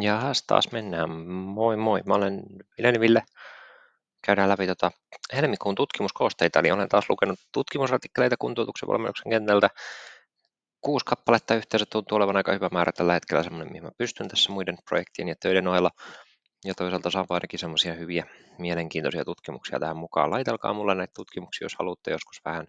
Ja 0.00 0.32
taas 0.46 0.72
mennään. 0.72 1.10
Moi 1.30 1.76
moi, 1.76 2.02
mä 2.06 2.14
olen 2.14 2.42
Vileni 2.78 3.00
Ville. 3.00 3.22
Käydään 4.24 4.48
läpi 4.48 4.66
tota 4.66 4.90
helmikuun 5.32 5.74
tutkimuskoosteita, 5.74 6.58
eli 6.58 6.70
olen 6.70 6.88
taas 6.88 7.08
lukenut 7.08 7.38
tutkimusartikkeleita 7.52 8.36
kuntoutuksen 8.38 8.88
valmennuksen 8.88 9.30
kentältä. 9.30 9.70
Kuusi 10.80 11.06
kappaletta 11.06 11.54
yhteensä 11.54 11.86
tuntuu 11.90 12.16
olevan 12.16 12.36
aika 12.36 12.52
hyvä 12.52 12.68
määrä 12.72 12.92
tällä 12.92 13.12
hetkellä 13.12 13.42
semmoinen, 13.42 13.68
mihin 13.68 13.82
mä 13.82 13.90
pystyn 13.98 14.28
tässä 14.28 14.52
muiden 14.52 14.78
projektien 14.88 15.28
ja 15.28 15.34
töiden 15.40 15.68
ohella. 15.68 15.90
Ja 16.64 16.74
toisaalta 16.74 17.10
saan 17.10 17.26
ainakin 17.30 17.58
semmoisia 17.58 17.94
hyviä, 17.94 18.26
mielenkiintoisia 18.58 19.24
tutkimuksia 19.24 19.80
tähän 19.80 19.96
mukaan. 19.96 20.30
Laitelkaa 20.30 20.72
mulle 20.72 20.94
näitä 20.94 21.12
tutkimuksia, 21.16 21.64
jos 21.64 21.76
haluatte 21.78 22.10
joskus 22.10 22.40
vähän, 22.44 22.66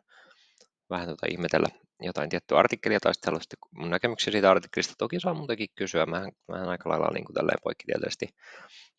vähän 0.89 1.07
tota 1.07 1.27
ihmetellä 1.29 1.67
jotain 2.01 2.29
tiettyä 2.29 2.57
artikkelia 2.57 2.99
tai 2.99 3.13
sitten 3.13 3.31
haluaisitte 3.31 3.57
mun 3.71 3.89
näkemyksiä 3.89 4.31
siitä 4.31 4.51
artikkelista, 4.51 4.93
toki 4.97 5.19
saa 5.19 5.33
muutenkin 5.33 5.67
kysyä. 5.75 6.05
Mähän, 6.05 6.31
mähän 6.47 6.69
aika 6.69 6.89
lailla 6.89 7.13
niin 7.13 7.25
kuin 7.25 7.33
tälleen 7.33 7.59
poikkitieteellisesti 7.63 8.27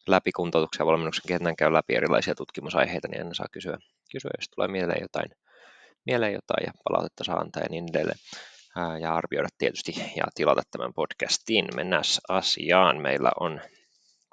läpi 0.09 0.33
kuntoutuksen 0.33 0.83
ja 0.85 0.87
valmennuksen 0.87 1.29
kentän 1.29 1.57
käy 1.57 1.73
läpi 1.73 1.95
erilaisia 1.95 2.35
tutkimusaiheita, 2.35 3.09
niin 3.09 3.21
en 3.21 3.35
saa 3.35 3.47
kysyä, 3.53 3.79
kysyä 4.13 4.31
jos 4.39 4.49
tulee 4.55 4.69
mieleen 4.69 5.03
jotain, 5.03 5.31
mieleen 6.07 6.33
jotain 6.33 6.67
ja 6.67 6.73
palautetta 6.85 7.25
saa 7.25 7.37
antaa 7.37 7.63
ja 7.63 7.69
niin 7.71 7.85
edelleen. 7.91 8.19
Ja 9.01 9.15
arvioida 9.15 9.49
tietysti 9.59 9.93
ja 10.17 10.25
tilata 10.35 10.63
tämän 10.71 10.95
podcastin. 10.95 11.69
Mennään 11.77 12.05
asiaan. 12.29 13.03
Meillä 13.03 13.31
on, 13.41 13.61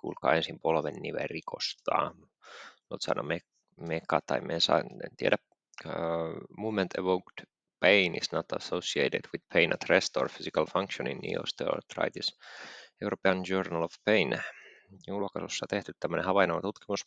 kuulkaa 0.02 0.34
ensin 0.34 0.60
polven 0.60 0.94
niverikosta. 0.94 1.92
Olet 2.90 3.02
saanut 3.02 3.28
me, 3.28 3.40
meka 3.80 4.20
tai 4.28 4.42
mesa, 4.42 4.78
en 4.80 5.16
tiedä, 5.18 5.38
uh, 5.86 5.92
movement 6.58 6.92
evoked 6.98 7.46
pain 7.80 8.16
is 8.16 8.32
not 8.32 8.46
associated 8.52 9.22
with 9.34 9.46
pain 9.54 9.74
at 9.74 9.90
rest 9.90 10.18
or 10.18 10.30
physical 10.30 10.66
function 10.66 11.08
in 11.08 11.40
osteoarthritis. 11.40 12.38
European 13.02 13.44
Journal 13.50 13.84
of 13.84 13.94
Pain 14.06 14.42
julkaisussa 15.08 15.66
tehty 15.70 15.94
tämmöinen 16.00 16.26
havainnoiva 16.26 16.62
tutkimus. 16.62 17.06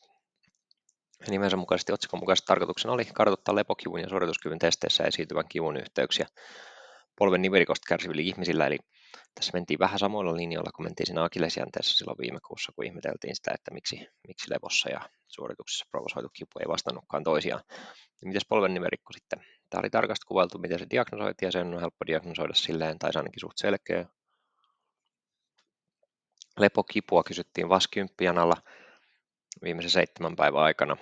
Nimensä 1.28 1.56
mukaisesti 1.56 1.92
otsikon 1.92 2.20
mukaisesti 2.20 2.46
tarkoituksena 2.46 2.94
oli 2.94 3.04
kartoittaa 3.04 3.54
lepokivun 3.54 4.00
ja 4.00 4.08
suorituskyvyn 4.08 4.58
testeissä 4.58 5.04
esiintyvän 5.04 5.48
kivun 5.48 5.76
yhteyksiä 5.76 6.26
polven 7.18 7.42
nivelikosta 7.42 7.88
kärsivillä 7.88 8.22
ihmisillä, 8.22 8.66
eli 8.66 8.78
tässä 9.34 9.52
mentiin 9.54 9.78
vähän 9.78 9.98
samoilla 9.98 10.36
linjoilla, 10.36 10.72
kun 10.72 10.84
mentiin 10.84 11.06
siinä 11.06 11.24
akillesjänteessä 11.24 11.98
silloin 11.98 12.18
viime 12.18 12.40
kuussa, 12.46 12.72
kun 12.72 12.84
ihmeteltiin 12.84 13.36
sitä, 13.36 13.50
että 13.54 13.70
miksi, 13.74 14.08
miksi 14.28 14.50
levossa 14.50 14.90
ja 14.90 15.10
suorituksessa 15.28 15.86
provosoitu 15.90 16.28
kipu 16.32 16.58
ei 16.60 16.68
vastannutkaan 16.68 17.24
toisiaan. 17.24 17.62
Ja 18.22 18.28
mites 18.28 18.46
polven 18.48 18.74
niverikko 18.74 19.12
sitten? 19.12 19.44
Tämä 19.70 19.80
oli 19.80 19.90
tarkasti 19.90 20.26
kuvailtu, 20.26 20.58
miten 20.58 20.78
se 20.78 20.86
diagnosoitiin, 20.90 21.46
ja 21.46 21.52
sen 21.52 21.74
on 21.74 21.80
helppo 21.80 22.06
diagnosoida 22.06 22.54
silleen, 22.54 22.98
tai 22.98 23.12
se 23.12 23.18
ainakin 23.18 23.40
suht 23.40 23.58
selkeä. 23.58 24.06
Lepokipua 26.58 27.22
kysyttiin 27.22 27.68
vaskymppiän 27.68 28.38
alla 28.38 28.56
viimeisen 29.62 29.90
seitsemän 29.90 30.36
päivän 30.36 30.62
aikana, 30.62 30.96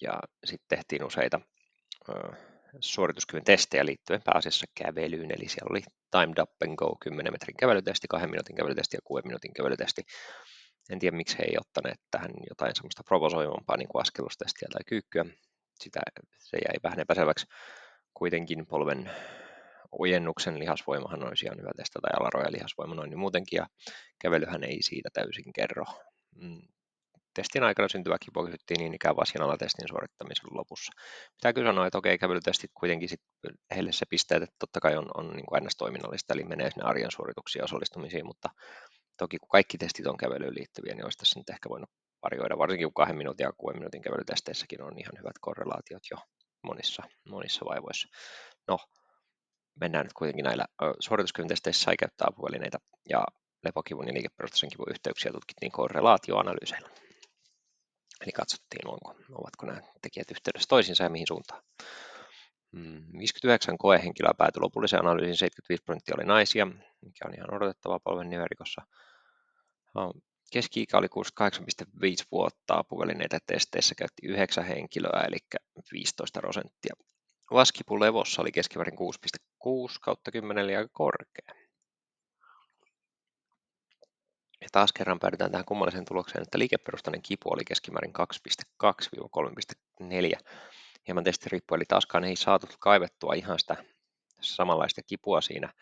ja 0.00 0.20
sitten 0.44 0.78
tehtiin 0.78 1.04
useita 1.04 1.40
suorituskyvyn 2.80 3.44
testejä 3.44 3.86
liittyen 3.86 4.22
pääasiassa 4.24 4.66
kävelyyn, 4.74 5.30
eli 5.30 5.48
siellä 5.48 5.68
oli 5.70 5.82
timed 6.10 6.38
up 6.38 6.50
and 6.62 6.76
go 6.76 6.96
10 7.00 7.32
metrin 7.32 7.56
kävelytesti, 7.56 8.08
2 8.08 8.26
minuutin 8.26 8.56
kävelytesti 8.56 8.96
ja 8.96 9.00
6 9.04 9.26
minuutin 9.26 9.52
kävelytesti. 9.52 10.02
En 10.90 10.98
tiedä, 10.98 11.16
miksi 11.16 11.38
he 11.38 11.44
ei 11.44 11.56
ottaneet 11.60 12.00
tähän 12.10 12.30
jotain 12.48 12.74
semmoista 12.74 13.02
provosoivampaa 13.04 13.76
niin 13.76 13.88
kuin 13.88 14.02
askelustestiä 14.02 14.68
tai 14.72 14.80
kyykkyä. 14.86 15.24
Sitä, 15.80 16.00
se 16.38 16.56
jäi 16.56 16.74
vähän 16.82 17.00
epäselväksi. 17.00 17.46
Kuitenkin 18.14 18.66
polven 18.66 19.10
ojennuksen 19.98 20.58
lihasvoimahan 20.58 21.28
olisi 21.28 21.46
ihan 21.46 21.58
hyvä 21.58 21.70
testata 21.76 22.08
ja 22.12 22.18
alaroja 22.20 22.52
lihasvoima 22.52 22.94
noin 22.94 23.10
niin 23.10 23.18
muutenkin, 23.18 23.56
ja 23.56 23.66
kävelyhän 24.20 24.64
ei 24.64 24.82
siitä 24.82 25.08
täysin 25.12 25.52
kerro. 25.52 25.84
Testin 27.34 27.62
aikana 27.62 27.88
syntyvä 27.88 28.16
kipu 28.24 28.44
kysyttiin 28.44 28.78
niin 28.78 28.94
ikään 28.94 29.16
vasinalla 29.16 29.56
testin 29.56 29.88
suorittamisen 29.88 30.46
lopussa. 30.50 30.92
Pitää 31.36 31.52
kyllä 31.52 31.68
sanoa, 31.68 31.86
että 31.86 31.98
okei, 31.98 32.18
kävelytestit 32.18 32.70
kuitenkin 32.74 33.08
sit 33.08 33.20
heille 33.74 33.92
se 33.92 34.06
pisteet, 34.10 34.42
että 34.42 34.56
totta 34.58 34.80
kai 34.80 34.96
on, 34.96 35.10
on 35.16 35.30
niin 35.30 35.46
kuin 35.46 35.68
toiminnallista, 35.78 36.34
eli 36.34 36.44
menee 36.44 36.70
sinne 36.70 36.84
arjen 36.84 37.10
suorituksiin 37.10 37.60
ja 37.60 37.64
osallistumisiin, 37.64 38.26
mutta 38.26 38.48
toki 39.18 39.38
kun 39.38 39.48
kaikki 39.48 39.78
testit 39.78 40.06
on 40.06 40.16
kävelyyn 40.16 40.54
liittyviä, 40.54 40.94
niin 40.94 41.04
olisi 41.04 41.18
tässä 41.18 41.40
nyt 41.40 41.50
ehkä 41.50 41.68
voinut 41.68 41.90
varjoida, 42.22 42.58
varsinkin 42.58 42.86
kun 42.86 42.94
kahden 42.94 43.16
minuutin 43.16 43.44
ja 43.44 43.52
kuuden 43.58 43.78
minuutin 43.78 44.02
kävelytesteissäkin 44.02 44.82
on 44.82 44.98
ihan 44.98 45.18
hyvät 45.18 45.38
korrelaatiot 45.40 46.02
jo 46.10 46.16
monissa, 46.62 47.02
monissa 47.28 47.64
vaivoissa. 47.64 48.08
No, 48.68 48.78
mennään 49.80 50.04
nyt 50.04 50.12
kuitenkin 50.12 50.44
näillä 50.44 50.64
suorituskyvyn 51.00 51.48
testeissä 51.48 51.84
sai 51.84 51.96
käyttää 51.96 52.26
apuvälineitä 52.28 52.78
ja 53.08 53.24
lepokivun 53.64 54.08
ja 54.08 54.14
liikeperustaisen 54.14 54.70
kivun 54.70 54.90
yhteyksiä 54.90 55.32
tutkittiin 55.32 55.72
korrelaatioanalyyseillä. 55.72 56.88
Eli 58.22 58.32
katsottiin, 58.32 58.88
onko, 58.88 59.14
ovatko 59.32 59.66
nämä 59.66 59.80
tekijät 60.02 60.30
yhteydessä 60.30 60.68
toisiinsa 60.68 61.04
ja 61.04 61.10
mihin 61.10 61.26
suuntaan. 61.26 61.62
59 63.18 63.74
mm, 63.74 63.78
koehenkilöä 63.78 64.34
päätyi 64.38 64.60
lopulliseen 64.60 65.02
analyysiin, 65.02 65.36
75 65.36 65.82
prosenttia 65.84 66.14
oli 66.18 66.24
naisia, 66.24 66.66
mikä 67.00 67.24
on 67.26 67.34
ihan 67.34 67.54
odotettavaa 67.54 68.00
polven 68.00 68.30
niverikossa. 68.30 68.82
Keski-ikä 70.52 70.98
oli 70.98 71.06
68,5 71.06 72.26
vuotta, 72.32 72.74
apuvälineitä 72.78 73.38
testeissä 73.46 73.94
käytti 73.94 74.26
9 74.26 74.64
henkilöä, 74.64 75.24
eli 75.28 75.36
15 75.92 76.40
prosenttia. 76.40 76.94
Vaskipu 77.52 78.00
levossa 78.00 78.42
oli 78.42 78.52
keskivarin 78.52 78.98
6,6 78.98 79.96
kautta 80.02 80.30
10, 80.30 80.64
eli 80.64 80.76
aika 80.76 80.90
korkea. 80.92 81.61
Ja 84.62 84.68
taas 84.72 84.92
kerran 84.92 85.18
päädytään 85.20 85.50
tähän 85.50 85.64
kummalliseen 85.64 86.04
tulokseen, 86.04 86.42
että 86.42 86.58
liikeperustainen 86.58 87.22
kipu 87.22 87.52
oli 87.52 87.64
keskimäärin 87.64 88.12
2,2-3,4 88.84 90.38
hieman 91.06 91.24
testiriippuen, 91.24 91.78
eli 91.78 91.84
taaskaan 91.84 92.24
ei 92.24 92.36
saatu 92.36 92.66
kaivettua 92.78 93.34
ihan 93.34 93.58
sitä 93.58 93.76
samanlaista 94.40 95.02
kipua 95.06 95.40
siinä, 95.40 95.72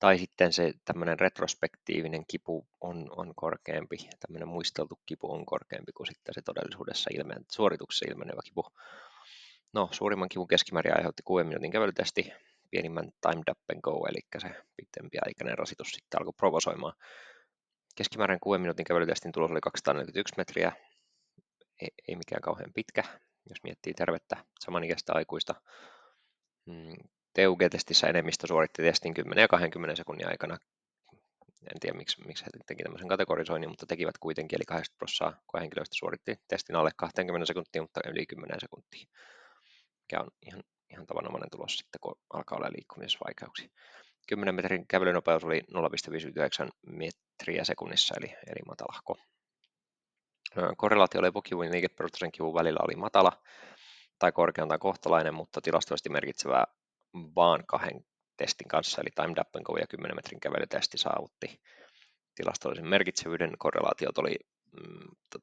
tai 0.00 0.18
sitten 0.18 0.52
se 0.52 0.72
tämmöinen 0.84 1.20
retrospektiivinen 1.20 2.24
kipu 2.28 2.66
on, 2.80 3.06
on 3.16 3.32
korkeampi, 3.36 3.96
tämmöinen 4.20 4.48
muisteltu 4.48 5.00
kipu 5.06 5.32
on 5.32 5.46
korkeampi 5.46 5.92
kuin 5.92 6.06
sitten 6.06 6.34
se 6.34 6.42
todellisuudessa 6.42 7.10
ilmeen, 7.14 7.44
suorituksessa 7.52 8.06
ilmenevä 8.08 8.40
kipu. 8.44 8.66
No, 9.72 9.88
suurimman 9.92 10.28
kivun 10.28 10.48
keskimäärin 10.48 10.96
aiheutti 10.96 11.22
6 11.22 11.44
minuutin 11.44 11.70
kävelytesti, 11.70 12.32
pienimmän 12.70 13.12
timed 13.20 13.44
up 13.50 13.58
and 13.72 13.80
go, 13.80 14.06
eli 14.08 14.20
se 14.38 14.62
pitempi 14.76 15.18
aikainen 15.26 15.58
rasitus 15.58 15.88
sitten 15.88 16.20
alkoi 16.20 16.32
provosoimaan 16.36 16.94
Keskimääräinen 17.96 18.40
6 18.40 18.60
minuutin 18.60 18.84
kävelytestin 18.84 19.32
tulos 19.32 19.50
oli 19.50 19.60
241 19.60 20.34
metriä, 20.36 20.72
ei, 21.82 21.88
ei 22.08 22.16
mikään 22.16 22.42
kauhean 22.42 22.72
pitkä, 22.74 23.02
jos 23.48 23.62
miettii 23.62 23.94
tervettä 23.94 24.44
samanikäistä 24.60 25.12
aikuista. 25.14 25.54
Mm, 26.66 26.96
TUG-testissä 27.34 28.06
enemmistö 28.06 28.46
suoritti 28.46 28.82
testin 28.82 29.14
10 29.14 29.42
ja 29.42 29.48
20 29.48 29.96
sekunnin 29.96 30.28
aikana. 30.28 30.58
En 31.74 31.80
tiedä, 31.80 31.96
miksi, 31.96 32.24
miksi 32.26 32.44
he 32.44 32.50
teki 32.66 32.82
tämmöisen 32.82 33.08
kategorisoinnin, 33.08 33.70
mutta 33.70 33.86
tekivät 33.86 34.18
kuitenkin, 34.18 34.56
eli 34.56 34.64
80 34.64 34.98
prosenttia 34.98 35.60
henkilöistä 35.60 35.94
suoritti 35.98 36.36
testin 36.48 36.76
alle 36.76 36.90
20 36.96 37.46
sekuntia, 37.46 37.82
mutta 37.82 38.00
yli 38.08 38.26
10 38.26 38.60
sekuntia, 38.60 39.06
mikä 40.02 40.20
on 40.20 40.28
ihan, 40.46 40.62
ihan 40.90 41.06
tavanomainen 41.06 41.50
tulos 41.50 41.78
sitten, 41.78 41.98
kun 42.00 42.14
alkaa 42.32 42.56
olla 42.58 42.70
liikkumisessa 42.72 43.24
vaikeuksia. 43.26 43.68
10 44.28 44.54
metrin 44.54 44.86
kävelynopeus 44.86 45.44
oli 45.44 45.60
0,59 45.60 46.68
metriä 46.86 47.64
sekunnissa, 47.64 48.14
eli, 48.20 48.28
eli 48.46 48.62
matalahko. 48.68 49.16
Korrelaatio 50.76 51.22
lepokivun 51.22 51.64
ja 51.64 51.72
liikeperustaisen 51.72 52.32
kivun 52.32 52.54
välillä 52.54 52.80
oli 52.82 52.96
matala 52.96 53.42
tai 54.18 54.32
korkean 54.32 54.68
tai 54.68 54.78
kohtalainen, 54.78 55.34
mutta 55.34 55.60
tilastollisesti 55.60 56.08
merkitsevää 56.08 56.64
vaan 57.36 57.64
kahden 57.66 58.04
testin 58.36 58.68
kanssa, 58.68 59.02
eli 59.02 59.10
Time 59.14 59.62
Go 59.64 59.76
ja 59.76 59.86
10 59.86 60.16
metrin 60.16 60.40
kävelytesti 60.40 60.98
saavutti 60.98 61.60
tilastollisen 62.34 62.88
merkitsevyyden. 62.88 63.58
Korrelaatiot 63.58 64.18
oli, 64.18 64.36
mm, 64.72 65.40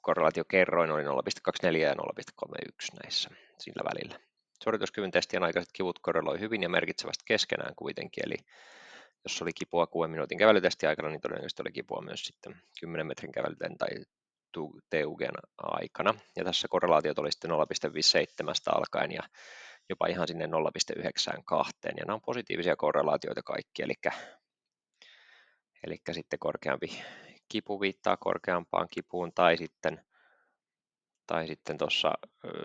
korrelaatiokerroin 0.00 0.90
oli 0.90 1.02
0,24 1.02 1.76
ja 1.78 1.94
0,31 1.94 3.02
näissä 3.02 3.30
sillä 3.58 3.82
välillä. 3.84 4.18
Suorituskyvyn 4.66 5.10
testien 5.10 5.42
aikaiset 5.42 5.70
kivut 5.72 5.98
korreloi 5.98 6.40
hyvin 6.40 6.62
ja 6.62 6.68
merkitsevästi 6.68 7.24
keskenään 7.26 7.74
kuitenkin, 7.76 8.24
eli 8.26 8.36
jos 9.24 9.42
oli 9.42 9.52
kipua 9.52 9.86
6 9.86 10.10
minuutin 10.10 10.38
kävelytesti 10.38 10.86
aikana, 10.86 11.08
niin 11.08 11.20
todennäköisesti 11.20 11.62
oli 11.62 11.72
kipua 11.72 12.02
myös 12.02 12.24
sitten 12.24 12.56
10 12.80 13.06
metrin 13.06 13.32
kävelyten 13.32 13.78
tai 13.78 13.88
TUGen 14.52 15.34
aikana. 15.58 16.14
Ja 16.36 16.44
tässä 16.44 16.68
korrelaatiot 16.70 17.18
oli 17.18 17.32
sitten 17.32 17.50
0,57 17.50 17.56
alkaen 18.66 19.12
ja 19.12 19.22
jopa 19.88 20.06
ihan 20.06 20.28
sinne 20.28 20.46
0,92. 20.46 20.50
Ja 21.84 22.04
nämä 22.06 22.14
on 22.14 22.20
positiivisia 22.26 22.76
korrelaatioita 22.76 23.42
kaikki, 23.42 23.82
eli, 23.82 23.94
eli 25.86 25.96
sitten 26.12 26.38
korkeampi 26.38 27.02
kipu 27.48 27.80
viittaa 27.80 28.16
korkeampaan 28.16 28.88
kipuun 28.90 29.32
tai 29.34 29.56
sitten, 29.56 30.04
tai 31.26 31.46
sitten 31.46 31.78
tuossa 31.78 32.12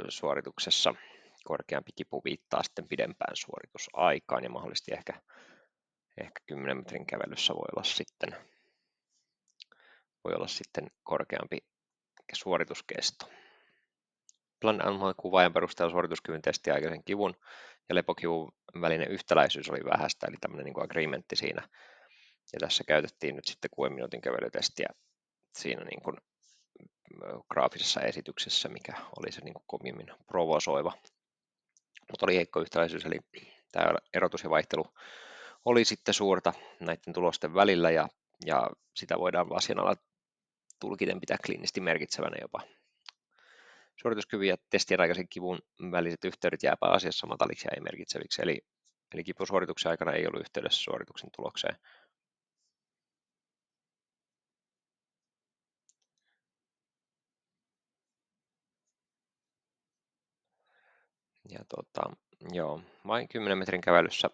suorituksessa 0.09 0.93
korkeampi 1.43 1.91
kipu 1.95 2.21
viittaa 2.25 2.63
sitten 2.63 2.87
pidempään 2.87 3.35
suoritusaikaan 3.35 4.43
ja 4.43 4.49
mahdollisesti 4.49 4.93
ehkä, 4.93 5.21
ehkä 6.17 6.39
10 6.45 6.77
metrin 6.77 7.05
kävelyssä 7.05 7.53
voi 7.53 7.67
olla 7.75 7.83
sitten 7.83 8.35
voi 10.23 10.33
olla 10.33 10.47
sitten 10.47 10.91
korkeampi 11.03 11.57
suorituskesto. 12.33 13.29
Plan 14.61 14.87
Animal 14.87 15.13
kuvaajan 15.17 15.53
perusteella 15.53 15.91
suorituskyvyn 15.91 16.41
testiaikaisen 16.41 17.03
kivun 17.03 17.35
ja 17.89 17.95
lepokivun 17.95 18.51
välinen 18.81 19.11
yhtäläisyys 19.11 19.69
oli 19.69 19.85
vähäistä, 19.85 20.27
eli 20.27 20.35
tämmöinen 20.41 20.65
niin 20.65 20.83
agreementti 20.83 21.35
siinä. 21.35 21.69
Ja 22.53 22.59
tässä 22.59 22.83
käytettiin 22.87 23.35
nyt 23.35 23.45
sitten 23.45 23.69
6 23.73 23.93
minuutin 23.93 24.21
kävelytestiä 24.21 24.87
siinä 25.57 25.83
niin 25.83 26.01
kuin 26.01 26.17
graafisessa 27.49 28.01
esityksessä, 28.01 28.69
mikä 28.69 28.93
oli 29.19 29.31
se 29.31 29.41
niin 29.41 29.53
kuin 29.53 29.63
kovimmin 29.67 30.07
provosoiva. 30.27 30.93
Mutta 32.11 32.25
oli 32.25 32.35
heikko 32.35 32.61
yhtäläisyys, 32.61 33.05
eli 33.05 33.19
tämä 33.71 33.93
erotus 34.13 34.43
ja 34.43 34.49
vaihtelu 34.49 34.85
oli 35.65 35.85
sitten 35.85 36.13
suurta 36.13 36.53
näiden 36.79 37.13
tulosten 37.13 37.53
välillä, 37.53 37.91
ja, 37.91 38.07
ja 38.45 38.69
sitä 38.95 39.19
voidaan 39.19 39.47
asianala 39.55 39.95
tulkiten 40.79 41.19
pitää 41.19 41.37
kliinisesti 41.45 41.81
merkitsevänä 41.81 42.37
jopa. 42.41 42.61
Suorituskyvyn 44.01 44.47
ja 44.47 44.57
testien 44.69 45.01
aikaisen 45.01 45.29
kivun 45.29 45.59
väliset 45.91 46.25
yhteydet 46.25 46.63
jää 46.63 46.77
pääasiassa 46.79 47.27
mataliksi 47.27 47.67
ja 47.67 47.71
ei 47.75 47.81
merkitseviksi, 47.81 48.41
eli, 48.41 48.61
eli 49.13 49.23
kipusuorituksen 49.23 49.89
aikana 49.89 50.11
ei 50.11 50.27
ollut 50.27 50.41
yhteydessä 50.41 50.83
suorituksen 50.83 51.29
tulokseen. 51.35 51.75
Tota, 61.75 62.01
joo, 62.51 62.81
vain 63.07 63.27
10 63.27 63.57
metrin 63.57 63.81
kävelyssä 63.81 64.29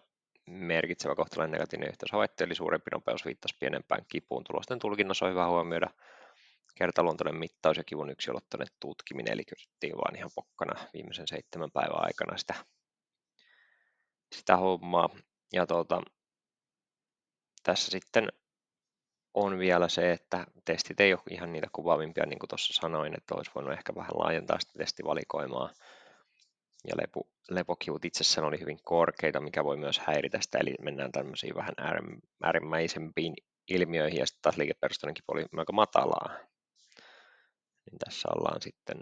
merkitsevä 0.46 1.14
kohtalainen 1.14 1.52
negatiivinen 1.52 1.90
yhteys 1.90 2.12
havaittu, 2.12 2.44
eli 2.44 2.54
suurempi 2.54 2.90
nopeus 2.92 3.24
viittasi 3.24 3.56
pienempään 3.60 4.04
kipuun. 4.08 4.44
Tulosten 4.44 4.78
tulkinnassa 4.78 5.24
on 5.24 5.30
hyvä 5.30 5.46
huomioida 5.46 5.90
kertaluontoinen 6.74 7.36
mittaus 7.36 7.76
ja 7.76 7.84
kivun 7.84 8.10
yksilöllinen 8.10 8.74
tutkiminen, 8.80 9.32
eli 9.32 9.44
kysyttiin 9.44 9.96
vain 9.96 10.16
ihan 10.16 10.30
pokkana 10.34 10.86
viimeisen 10.94 11.28
seitsemän 11.28 11.70
päivän 11.70 12.04
aikana 12.04 12.38
sitä, 12.38 12.54
sitä 14.34 14.56
hommaa. 14.56 15.08
Ja 15.52 15.66
tuota, 15.66 16.02
tässä 17.62 17.90
sitten 17.90 18.28
on 19.34 19.58
vielä 19.58 19.88
se, 19.88 20.12
että 20.12 20.46
testit 20.64 21.00
ei 21.00 21.12
ole 21.12 21.22
ihan 21.30 21.52
niitä 21.52 21.68
kuvaavimpia, 21.72 22.26
niin 22.26 22.38
kuin 22.38 22.48
tuossa 22.48 22.80
sanoin, 22.80 23.14
että 23.16 23.34
olisi 23.34 23.50
voinut 23.54 23.72
ehkä 23.72 23.94
vähän 23.94 24.10
laajentaa 24.14 24.60
sitä 24.60 24.72
testivalikoimaa 24.78 25.70
ja 26.84 26.94
lepo, 27.00 27.28
lepokivut 27.50 28.04
itsessään 28.04 28.46
oli 28.46 28.60
hyvin 28.60 28.78
korkeita, 28.84 29.40
mikä 29.40 29.64
voi 29.64 29.76
myös 29.76 29.98
häiritä 29.98 30.38
sitä, 30.40 30.58
eli 30.58 30.74
mennään 30.80 31.12
tämmöisiin 31.12 31.54
vähän 31.54 31.74
äärimmäisempiin 32.42 33.34
ilmiöihin, 33.68 34.18
ja 34.18 34.26
sitten 34.26 34.42
taas 34.42 34.56
liikeperustainen 34.56 35.14
kipu 35.14 35.32
oli 35.32 35.44
melko 35.52 35.72
matalaa. 35.72 36.38
Niin 37.90 37.98
tässä 37.98 38.28
ollaan 38.36 38.62
sitten, 38.62 39.00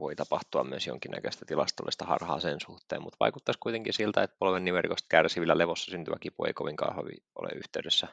voi 0.00 0.16
tapahtua 0.16 0.64
myös 0.64 0.86
jonkinnäköistä 0.86 1.44
tilastollista 1.46 2.04
harhaa 2.04 2.40
sen 2.40 2.60
suhteen, 2.60 3.02
mutta 3.02 3.16
vaikuttaisi 3.20 3.58
kuitenkin 3.60 3.92
siltä, 3.92 4.22
että 4.22 4.36
polven 4.38 4.64
niverikosta 4.64 5.06
kärsivillä 5.08 5.58
levossa 5.58 5.90
syntyvä 5.90 6.16
kipu 6.20 6.44
ei 6.44 6.52
kovinkaan 6.52 6.98
ole 7.34 7.48
yhteydessä 7.54 8.08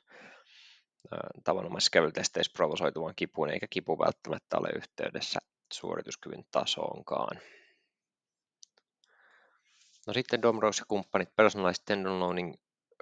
tavanomaisissa 1.44 1.90
kävelytesteissä 1.94 2.54
provosoituvaan 2.56 3.14
kipuun, 3.16 3.50
eikä 3.50 3.68
kipu 3.70 4.00
välttämättä 4.00 4.58
ole 4.58 4.70
yhteydessä 4.76 5.40
suorituskyvyn 5.74 6.44
tasoonkaan. 6.52 7.40
No 10.08 10.14
sitten 10.14 10.42
Domrose 10.42 10.82
ja 10.82 10.86
kumppanit 10.88 11.36
Personalized 11.36 11.84
Tendon 11.86 12.20
Loading 12.20 12.54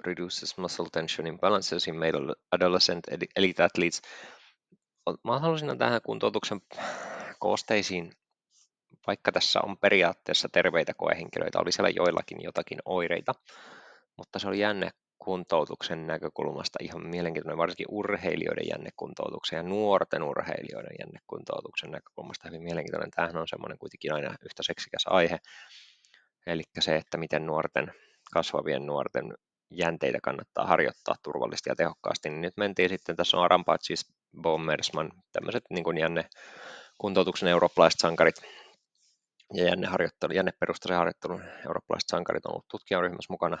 Reduces 0.06 0.58
Muscle 0.58 0.86
Tension 0.92 1.26
Imbalances 1.26 1.88
in 1.88 1.96
Male 1.96 2.34
Adolescent 2.52 3.04
Elite 3.36 3.62
Athletes. 3.62 4.02
Mä 5.24 5.38
haluaisin 5.38 5.78
tähän 5.78 6.00
kuntoutuksen 6.02 6.60
koosteisiin, 7.38 8.12
vaikka 9.06 9.32
tässä 9.32 9.60
on 9.62 9.78
periaatteessa 9.78 10.48
terveitä 10.52 10.94
koehenkilöitä, 10.94 11.58
oli 11.58 11.72
siellä 11.72 11.90
joillakin 11.90 12.42
jotakin 12.42 12.78
oireita, 12.84 13.34
mutta 14.16 14.38
se 14.38 14.48
oli 14.48 14.58
jänne 14.58 14.90
kuntoutuksen 15.18 16.06
näkökulmasta 16.06 16.78
ihan 16.82 17.06
mielenkiintoinen, 17.06 17.58
varsinkin 17.58 17.86
urheilijoiden 17.90 18.68
jännekuntoutuksen 18.68 19.56
ja 19.56 19.62
nuorten 19.62 20.22
urheilijoiden 20.22 20.96
jännekuntoutuksen 21.00 21.90
näkökulmasta 21.90 22.48
hyvin 22.48 22.62
mielenkiintoinen. 22.62 23.10
Tämähän 23.10 23.36
on 23.36 23.48
semmoinen 23.48 23.78
kuitenkin 23.78 24.14
aina 24.14 24.34
yhtä 24.44 24.62
seksikäs 24.62 25.02
aihe, 25.06 25.38
Eli 26.46 26.62
se, 26.80 26.96
että 26.96 27.18
miten 27.18 27.46
nuorten, 27.46 27.92
kasvavien 28.32 28.86
nuorten 28.86 29.34
jänteitä 29.70 30.18
kannattaa 30.22 30.66
harjoittaa 30.66 31.14
turvallisesti 31.22 31.70
ja 31.70 31.76
tehokkaasti, 31.76 32.30
niin 32.30 32.40
nyt 32.40 32.56
mentiin 32.56 32.88
sitten, 32.88 33.16
tässä 33.16 33.36
on 33.36 33.44
Arampatsis, 33.44 34.12
Bommersman, 34.42 35.12
tämmöiset 35.32 35.64
niin 35.70 35.84
kuin 35.84 35.98
jänne, 35.98 36.24
kuntoutuksen 36.98 37.48
eurooppalaiset 37.48 38.00
sankarit 38.00 38.36
ja 39.54 39.64
jänneharjoittelu, 39.64 40.32
jänneperustaisen 40.32 40.96
harjoittelun 40.96 41.44
eurooppalaiset 41.66 42.08
sankarit 42.08 42.46
on 42.46 42.52
ollut 42.52 42.68
tutkijaryhmässä 42.70 43.32
mukana. 43.32 43.58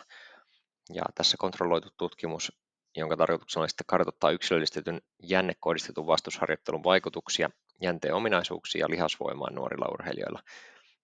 Ja 0.94 1.02
tässä 1.14 1.36
kontrolloitu 1.40 1.88
tutkimus, 1.98 2.52
jonka 2.96 3.16
tarkoituksena 3.16 3.62
on 3.62 3.68
sitten 3.68 3.86
kartoittaa 3.86 4.30
yksilöllistetyn 4.30 5.00
jännekohdistetun 5.22 6.06
vastusharjoittelun 6.06 6.84
vaikutuksia, 6.84 7.50
jänteen 7.82 8.14
ominaisuuksia 8.14 8.80
ja 8.80 8.90
lihasvoimaa 8.90 9.50
nuorilla 9.50 9.88
urheilijoilla. 9.92 10.42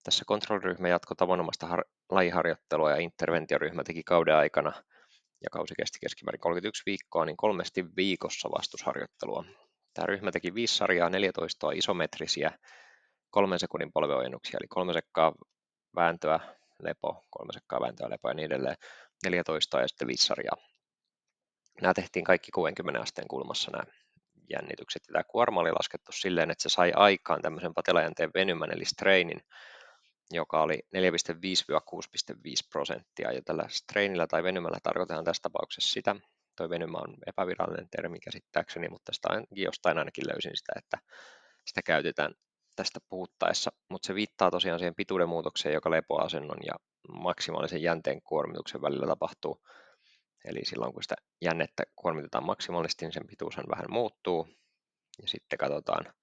Tässä 0.08 0.24
kontrolliryhmä 0.26 0.88
jatkoi 0.88 1.16
tavanomaista 1.16 1.66
har- 1.66 1.84
lajiharjoittelua 2.10 2.90
ja 2.90 2.96
interventioryhmä 2.96 3.84
teki 3.84 4.02
kauden 4.02 4.36
aikana, 4.36 4.72
ja 5.44 5.50
kausi 5.52 5.74
kesti 5.74 5.98
keskimäärin 6.00 6.40
31 6.40 6.82
viikkoa, 6.86 7.24
niin 7.24 7.36
kolmesti 7.36 7.84
viikossa 7.96 8.48
vastusharjoittelua. 8.58 9.44
Tämä 9.94 10.06
ryhmä 10.06 10.32
teki 10.32 10.54
viisi 10.54 10.76
sarjaa, 10.76 11.10
14 11.10 11.70
isometrisiä, 11.70 12.58
kolmen 13.30 13.58
sekunnin 13.58 13.92
polveojennuksia, 13.92 14.58
eli 14.60 14.68
kolme 14.68 14.92
sekkaa 14.92 15.32
vääntöä, 15.96 16.40
lepo, 16.82 17.24
kolme 17.30 17.52
sekkaa 17.52 17.80
vääntöä, 17.80 18.10
lepo 18.10 18.28
ja 18.28 18.34
niin 18.34 18.46
edelleen, 18.46 18.76
14 19.24 19.80
ja 19.80 19.88
sitten 19.88 20.08
viisi 20.08 20.26
sarjaa. 20.26 20.56
Nämä 21.80 21.94
tehtiin 21.94 22.24
kaikki 22.24 22.50
60 22.50 23.00
asteen 23.00 23.28
kulmassa 23.28 23.70
nämä 23.70 23.84
jännitykset. 24.50 25.02
Ja 25.08 25.12
tämä 25.12 25.24
kuorma 25.24 25.60
oli 25.60 25.72
laskettu 25.72 26.12
silleen, 26.12 26.50
että 26.50 26.62
se 26.62 26.68
sai 26.68 26.92
aikaan 26.96 27.42
tämmöisen 27.42 27.74
patelajänteen 27.74 28.30
venymän 28.34 28.70
eli 28.72 28.84
strainin, 28.84 29.40
joka 30.30 30.62
oli 30.62 30.82
4,5-6,5 30.96 32.68
prosenttia. 32.70 33.32
Ja 33.32 33.42
tällä 33.42 33.64
strainilla 33.68 34.26
tai 34.26 34.42
venymällä 34.42 34.78
tarkoitetaan 34.82 35.24
tässä 35.24 35.42
tapauksessa 35.42 35.92
sitä, 35.92 36.16
tuo 36.56 36.70
venymä 36.70 36.98
on 36.98 37.16
epävirallinen 37.26 37.88
termi 37.90 38.20
käsittääkseni, 38.20 38.88
mutta 38.88 39.12
sitä 39.12 39.28
ainakin 39.30 39.64
jostain 39.64 39.98
ainakin 39.98 40.28
löysin 40.28 40.56
sitä, 40.56 40.72
että 40.76 40.98
sitä 41.66 41.82
käytetään 41.82 42.34
tästä 42.76 43.00
puhuttaessa, 43.08 43.70
mutta 43.88 44.06
se 44.06 44.14
viittaa 44.14 44.50
tosiaan 44.50 44.78
siihen 44.78 44.94
pituuden 44.94 45.28
muutokseen, 45.28 45.74
joka 45.74 45.90
lepoasennon 45.90 46.58
ja 46.66 46.74
maksimaalisen 47.12 47.82
jänteen 47.82 48.22
kuormituksen 48.22 48.82
välillä 48.82 49.06
tapahtuu. 49.06 49.62
Eli 50.44 50.64
silloin 50.64 50.92
kun 50.92 51.02
sitä 51.02 51.14
jännettä 51.42 51.82
kuormitetaan 51.96 52.44
maksimaalisesti, 52.44 53.04
niin 53.04 53.12
sen 53.12 53.26
pituus 53.26 53.56
vähän 53.56 53.86
muuttuu. 53.88 54.48
Ja 55.22 55.28
sitten 55.28 55.58
katsotaan, 55.58 56.14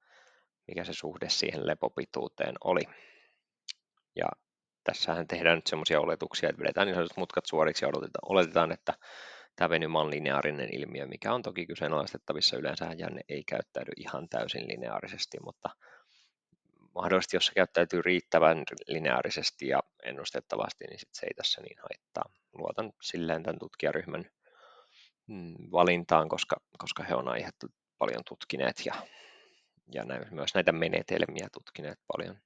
mikä 0.67 0.83
se 0.83 0.93
suhde 0.93 1.29
siihen 1.29 1.67
lepopituuteen 1.67 2.55
oli. 2.63 2.81
Ja 4.15 4.25
tässähän 4.83 5.27
tehdään 5.27 5.57
nyt 5.57 5.67
semmoisia 5.67 5.99
oletuksia, 5.99 6.49
että 6.49 6.61
vedetään 6.61 6.87
niin 6.87 6.95
sanotut 6.95 7.17
mutkat 7.17 7.45
suoriksi 7.45 7.85
ja 7.85 7.89
odotetaan, 7.89 8.31
oletetaan, 8.31 8.71
että 8.71 8.93
tämä 9.55 9.69
venyma 9.69 10.01
on 10.01 10.11
lineaarinen 10.11 10.73
ilmiö, 10.73 11.05
mikä 11.05 11.33
on 11.33 11.41
toki 11.41 11.65
kyseenalaistettavissa. 11.65 12.57
Yleensä 12.57 12.95
jänne 12.97 13.21
ei 13.29 13.43
käyttäydy 13.43 13.91
ihan 13.97 14.29
täysin 14.29 14.67
lineaarisesti, 14.67 15.37
mutta 15.43 15.69
mahdollisesti 16.95 17.35
jos 17.35 17.45
se 17.45 17.53
käyttäytyy 17.55 18.01
riittävän 18.01 18.63
lineaarisesti 18.87 19.67
ja 19.67 19.79
ennustettavasti, 20.03 20.85
niin 20.85 20.99
sit 20.99 21.09
se 21.13 21.25
ei 21.25 21.33
tässä 21.33 21.61
niin 21.61 21.77
haittaa. 21.81 22.23
Luotan 22.53 22.93
silleen 23.01 23.43
tämän 23.43 23.59
tutkijaryhmän 23.59 24.25
mm, 25.27 25.55
valintaan, 25.71 26.29
koska, 26.29 26.55
koska 26.77 27.03
he 27.03 27.15
on 27.15 27.27
aihetta 27.27 27.67
paljon 27.97 28.21
tutkineet 28.27 28.85
ja, 28.85 28.93
ja 29.93 30.03
myös 30.31 30.53
näitä 30.53 30.71
menetelmiä 30.71 31.47
tutkineet 31.53 31.99
paljon. 32.07 32.37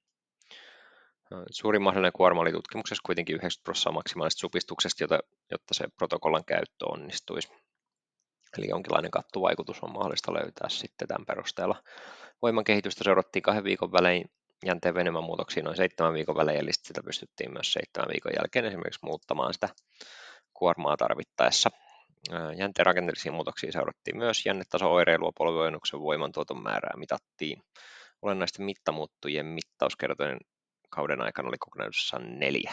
Suurin 1.50 1.82
mahdollinen 1.82 2.12
kuorma 2.12 2.40
oli 2.40 2.52
tutkimuksessa 2.52 3.02
kuitenkin 3.06 3.36
90 3.36 3.64
prosenttia 3.64 3.92
maksimaalisesta 3.92 4.40
supistuksesta, 4.40 5.04
jota, 5.04 5.18
jotta 5.50 5.74
se 5.74 5.88
protokollan 5.96 6.44
käyttö 6.44 6.86
onnistuisi. 6.86 7.48
Eli 8.58 8.68
jonkinlainen 8.68 9.10
kattuvaikutus 9.10 9.82
on 9.82 9.92
mahdollista 9.92 10.34
löytää 10.34 10.68
sitten 10.68 11.08
tämän 11.08 11.26
perusteella. 11.26 11.82
Voiman 12.42 12.64
kehitystä 12.64 13.04
seurattiin 13.04 13.42
kahden 13.42 13.64
viikon 13.64 13.92
välein 13.92 14.30
jänteen 14.66 14.94
venymän 14.94 15.24
muutoksia 15.24 15.62
noin 15.62 15.76
seitsemän 15.76 16.14
viikon 16.14 16.36
välein, 16.36 16.58
eli 16.58 16.70
sitä 16.72 17.02
pystyttiin 17.04 17.52
myös 17.52 17.72
seitsemän 17.72 18.08
viikon 18.12 18.32
jälkeen 18.38 18.64
esimerkiksi 18.64 19.00
muuttamaan 19.02 19.54
sitä 19.54 19.68
kuormaa 20.54 20.96
tarvittaessa. 20.96 21.70
Jänteen 22.56 22.86
rakenteellisia 22.86 23.32
muutoksia 23.32 23.72
seurattiin 23.72 24.16
myös. 24.16 24.46
Jännetaso-oireilua 24.46 25.32
polvioinnuksen 25.38 26.00
voimantuoton 26.00 26.62
määrää 26.62 26.96
mitattiin. 26.96 27.62
Olennaisten 28.22 28.64
mittamuuttujien 28.64 29.46
mittauskertojen 29.46 30.38
kauden 30.90 31.20
aikana 31.20 31.48
oli 31.48 31.58
kokonaisuudessaan 31.58 32.38
neljä. 32.38 32.72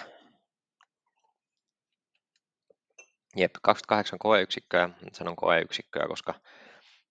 Jep, 3.36 3.52
28 3.62 4.20
koeyksikköä, 4.20 4.90
sanon 5.14 5.36
koeyksikköä, 5.36 6.08
koska 6.08 6.34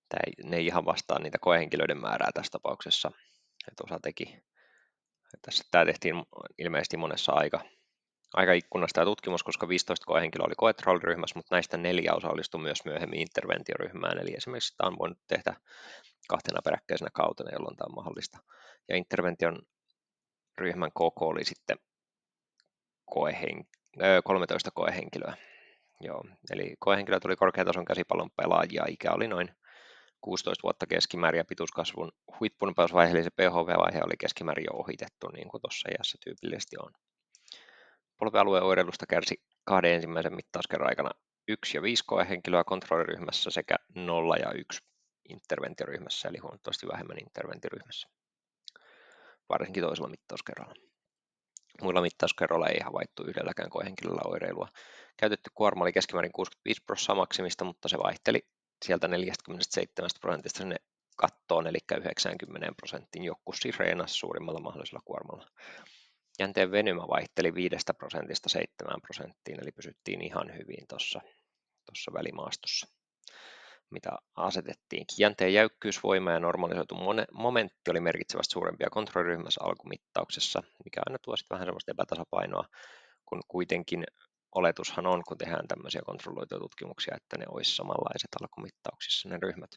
Tämä 0.09 0.21
ei, 0.27 0.51
ne 0.51 0.57
ei 0.57 0.67
ihan 0.67 0.85
vastaa 0.85 1.19
niitä 1.19 1.39
koehenkilöiden 1.41 2.01
määrää 2.01 2.31
tässä 2.35 2.51
tapauksessa, 2.51 3.11
että 3.69 3.85
osa 3.85 3.99
teki. 4.03 4.39
Tässä, 5.43 5.65
tämä 5.71 5.85
tehtiin 5.85 6.15
ilmeisesti 6.59 6.97
monessa 6.97 7.33
aika, 7.33 7.61
aikaikkunassa 8.35 8.95
tämä 8.95 9.05
tutkimus, 9.05 9.43
koska 9.43 9.69
15 9.69 10.07
koehenkilöä 10.07 10.47
oli 10.47 10.55
koetrolliryhmässä, 10.57 11.39
mutta 11.39 11.55
näistä 11.55 11.77
neljä 11.77 12.15
osallistui 12.15 12.61
myös 12.61 12.85
myöhemmin 12.85 13.21
interventioryhmään, 13.21 14.19
eli 14.19 14.35
esimerkiksi 14.37 14.77
tämä 14.77 14.89
on 14.89 14.99
voinut 14.99 15.19
tehdä 15.29 15.57
kahtena 16.29 16.63
peräkkäisenä 16.65 17.11
kautena, 17.15 17.51
jolloin 17.53 17.77
tämä 17.77 17.87
on 17.91 17.95
mahdollista. 17.95 18.39
Ja 18.89 18.97
intervention 18.97 19.59
ryhmän 20.59 20.91
koko 20.95 21.29
oli 21.29 21.45
sitten 21.45 21.79
koehen, 23.05 23.65
13 24.25 24.71
koehenkilöä. 24.71 25.37
Joo, 26.01 26.25
eli 26.51 26.75
koehenkilö 26.79 27.21
tuli 27.21 27.37
korkeatason 27.37 27.85
käsipallon 27.85 28.31
pelaajia, 28.37 28.85
ikä 28.89 29.13
oli 29.13 29.29
noin 29.29 29.49
16 30.21 30.63
vuotta 30.63 30.87
keskimäärin 30.87 31.39
ja 31.39 31.45
pituuskasvun 31.45 32.13
huippunopeusvaihe, 32.41 33.13
eli 33.13 33.25
se 33.25 33.31
PHV-vaihe 33.31 34.01
oli 34.05 34.17
keskimäärin 34.19 34.65
jo 34.65 34.79
ohitettu, 34.79 35.29
niin 35.29 35.49
kuin 35.49 35.61
tuossa 35.61 35.89
iässä 35.99 36.19
tyypillisesti 36.25 36.77
on. 36.79 36.93
Polvealueen 38.17 38.65
oireilusta 38.65 39.07
kärsi 39.07 39.43
kahden 39.65 39.93
ensimmäisen 39.93 40.35
mittauskerran 40.35 40.89
aikana 40.89 41.11
1 41.49 41.77
ja 41.77 41.83
5 41.83 42.05
koehenkilöä 42.07 42.65
kontrolliryhmässä 42.65 43.51
sekä 43.51 43.77
0 43.95 44.37
ja 44.37 44.53
1 44.53 44.85
interventioryhmässä, 45.29 46.29
eli 46.29 46.39
huomattavasti 46.39 46.89
vähemmän 46.89 47.19
interventioryhmässä, 47.19 48.09
varsinkin 49.49 49.83
toisella 49.83 50.09
mittauskerralla. 50.09 50.75
Muilla 51.83 52.01
mittauskerroilla 52.01 52.69
ei 52.69 52.81
havaittu 52.85 53.25
yhdelläkään 53.25 53.71
koehenkilöllä 53.71 54.21
oireilua. 54.25 54.69
Käytetty 55.17 55.51
kuorma 55.55 55.85
oli 55.85 55.93
keskimäärin 55.93 56.33
65 56.33 56.83
prosenttia 56.85 57.15
maksimista, 57.15 57.65
mutta 57.65 57.89
se 57.89 57.99
vaihteli 57.99 58.49
sieltä 58.85 59.09
47 59.09 60.11
prosentista 60.21 60.59
sinne 60.59 60.77
kattoon, 61.17 61.67
eli 61.67 61.79
90 61.97 62.73
prosenttiin 62.77 63.25
joku 63.25 63.53
siis 63.53 63.79
suurimmalla 64.07 64.61
mahdollisella 64.61 65.03
kuormalla. 65.05 65.51
Jänteen 66.39 66.71
venymä 66.71 67.03
vaihteli 67.09 67.55
5 67.55 67.77
prosentista 67.99 68.49
7 68.49 69.01
prosenttiin, 69.01 69.61
eli 69.63 69.73
pysyttiin 69.73 70.23
ihan 70.23 70.55
hyvin 70.55 70.87
tuossa 70.89 72.13
välimaastossa 72.13 72.96
mitä 73.91 74.11
asetettiin. 74.35 75.05
Jänteen 75.19 75.55
jäykkyysvoima 75.55 76.33
ja 76.33 76.41
normalisoitu 76.41 76.97
momentti 77.33 77.91
oli 77.91 78.01
merkitsevästi 78.01 78.53
suurempia 78.53 78.91
kontrolliryhmässä 78.91 79.65
alkumittauksessa, 79.65 80.63
mikä 80.85 81.01
aina 81.07 81.19
tuo 81.23 81.37
sitten 81.37 81.55
vähän 81.55 81.67
sellaista 81.67 81.91
epätasapainoa, 81.91 82.65
kun 83.27 83.41
kuitenkin 83.49 84.05
oletushan 84.55 85.07
on, 85.07 85.23
kun 85.29 85.39
tehdään 85.39 85.69
tämmöisiä 85.69 86.03
kontrolloituja 86.07 86.61
tutkimuksia, 86.61 87.17
että 87.17 87.39
ne 87.39 87.45
olisi 87.49 87.77
samanlaiset 87.77 88.31
alkumittauksissa 88.41 89.29
ne 89.29 89.39
ryhmät, 89.43 89.71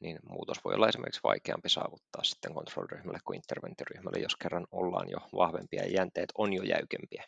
niin 0.00 0.18
muutos 0.28 0.64
voi 0.64 0.74
olla 0.74 0.88
esimerkiksi 0.88 1.20
vaikeampi 1.24 1.68
saavuttaa 1.68 2.24
sitten 2.24 2.54
kontrolliryhmälle 2.54 3.18
kuin 3.24 3.36
interventioryhmälle, 3.36 4.18
jos 4.18 4.36
kerran 4.36 4.66
ollaan 4.70 5.10
jo 5.10 5.18
vahvempia 5.32 5.82
ja 5.82 5.92
jänteet 5.92 6.32
on 6.38 6.52
jo 6.52 6.62
jäykempiä. 6.62 7.24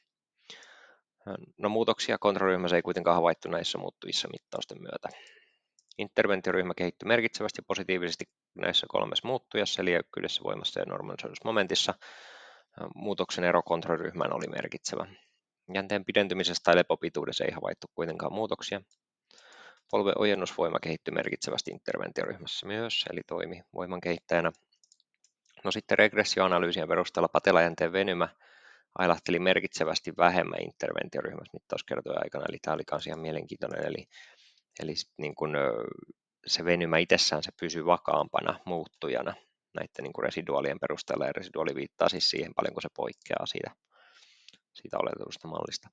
No 1.58 1.68
muutoksia 1.68 2.18
kontrolliryhmässä 2.18 2.76
ei 2.76 2.82
kuitenkaan 2.82 3.14
havaittu 3.14 3.48
näissä 3.48 3.78
muuttuvissa 3.78 4.28
mittausten 4.28 4.82
myötä. 4.82 5.08
Interventioryhmä 5.98 6.74
kehittyi 6.76 7.06
merkitsevästi 7.06 7.62
positiivisesti 7.62 8.24
näissä 8.54 8.86
kolmessa 8.90 9.28
muuttujassa, 9.28 9.82
eli 9.82 9.92
jäykkyydessä, 9.92 10.42
voimassa 10.44 10.80
ja 10.80 10.86
normalisoidussa 10.86 11.48
momentissa. 11.48 11.94
Muutoksen 12.94 13.44
ero 13.44 13.62
kontrolliryhmään 13.62 14.32
oli 14.32 14.46
merkitsevä. 14.46 15.06
Jänteen 15.74 16.04
pidentymisessä 16.04 16.62
tai 16.64 16.76
lepopituudessa 16.76 17.44
ei 17.44 17.52
havaittu 17.52 17.86
kuitenkaan 17.94 18.32
muutoksia. 18.32 18.80
Polven 19.90 20.18
ojennusvoima 20.18 20.78
kehittyi 20.82 21.14
merkitsevästi 21.14 21.70
interventioryhmässä 21.70 22.66
myös, 22.66 23.04
eli 23.12 23.20
toimi 23.26 23.62
voiman 23.74 24.00
kehittäjänä. 24.00 24.52
No 25.64 25.70
sitten 25.70 25.98
regressioanalyysien 25.98 26.88
perusteella 26.88 27.28
patelajänteen 27.28 27.92
venymä 27.92 28.28
ailahteli 28.98 29.38
merkitsevästi 29.38 30.12
vähemmän 30.16 30.62
interventioryhmässä 30.62 31.52
mittauskertojen 31.52 32.22
aikana, 32.24 32.44
eli 32.48 32.58
tämä 32.62 32.74
oli 32.74 32.82
myös 32.92 33.06
ihan 33.06 33.20
mielenkiintoinen, 33.20 33.86
eli 33.86 34.06
Eli 34.80 34.94
niin 35.18 35.34
kuin 35.34 35.52
se 36.46 36.64
venymä 36.64 36.98
itsessään 36.98 37.42
se 37.42 37.50
pysyy 37.60 37.86
vakaampana 37.86 38.60
muuttujana 38.66 39.34
näiden 39.74 40.02
niin 40.02 40.12
kuin 40.12 40.24
residuaalien 40.24 40.80
perusteella, 40.80 41.26
ja 41.26 41.32
residuaali 41.32 41.74
viittaa 41.74 42.08
siis 42.08 42.30
siihen 42.30 42.54
paljonko 42.54 42.80
se 42.80 42.88
poikkeaa 42.96 43.46
siitä, 43.46 43.70
siitä 44.74 44.98
oletetusta 44.98 45.48
mallista. 45.48 45.88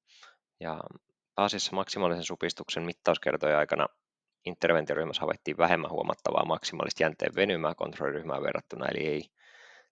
Ja 0.60 0.80
pääasiassa 1.36 1.76
maksimaalisen 1.76 2.24
supistuksen 2.24 2.84
mittauskertojen 2.84 3.58
aikana 3.58 3.88
interventioryhmässä 4.46 5.22
havaittiin 5.22 5.58
vähemmän 5.58 5.92
huomattavaa 5.92 6.46
maksimaalista 6.46 7.04
jänteen 7.04 7.36
venymää 7.36 7.76
kontrolliryhmään 7.76 8.44
verrattuna, 8.44 8.86
eli 8.88 9.08
ei, 9.08 9.24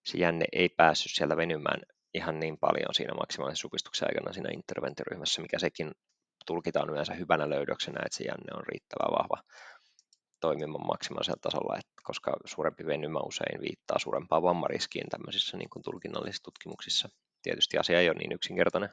se 0.06 0.18
jänne 0.18 0.46
ei 0.52 0.70
päässyt 0.70 1.12
siellä 1.16 1.38
venymään 1.38 1.82
ihan 2.14 2.40
niin 2.40 2.58
paljon 2.58 2.94
siinä 2.94 3.14
maksimaalisen 3.14 3.62
supistuksen 3.62 4.08
aikana 4.08 4.34
siinä 4.34 4.50
interventioryhmässä, 4.54 5.42
mikä 5.42 5.60
sekin 5.60 5.92
tulkitaan 6.46 6.90
yleensä 6.90 7.14
hyvänä 7.14 7.50
löydöksenä, 7.50 8.00
että 8.06 8.18
se 8.18 8.24
jänne 8.24 8.54
on 8.54 8.64
riittävän 8.68 9.12
vahva 9.20 9.44
toimimaan 10.40 10.88
maksimaalisella 10.88 11.40
tasolla, 11.42 11.78
että 11.78 11.92
koska 12.04 12.38
suurempi 12.46 12.86
venymä 12.86 13.20
usein 13.20 13.62
viittaa 13.62 14.00
suurempaan 14.00 14.44
vammariskiin 14.44 15.10
tämmöisissä 15.10 15.58
niin 15.58 15.70
kuin 15.70 15.84
tulkinnallisissa 15.84 16.44
tutkimuksissa. 16.44 17.10
Tietysti 17.42 17.78
asia 17.78 18.00
ei 18.00 18.10
ole 18.10 18.18
niin 18.18 18.32
yksinkertainen, 18.32 18.90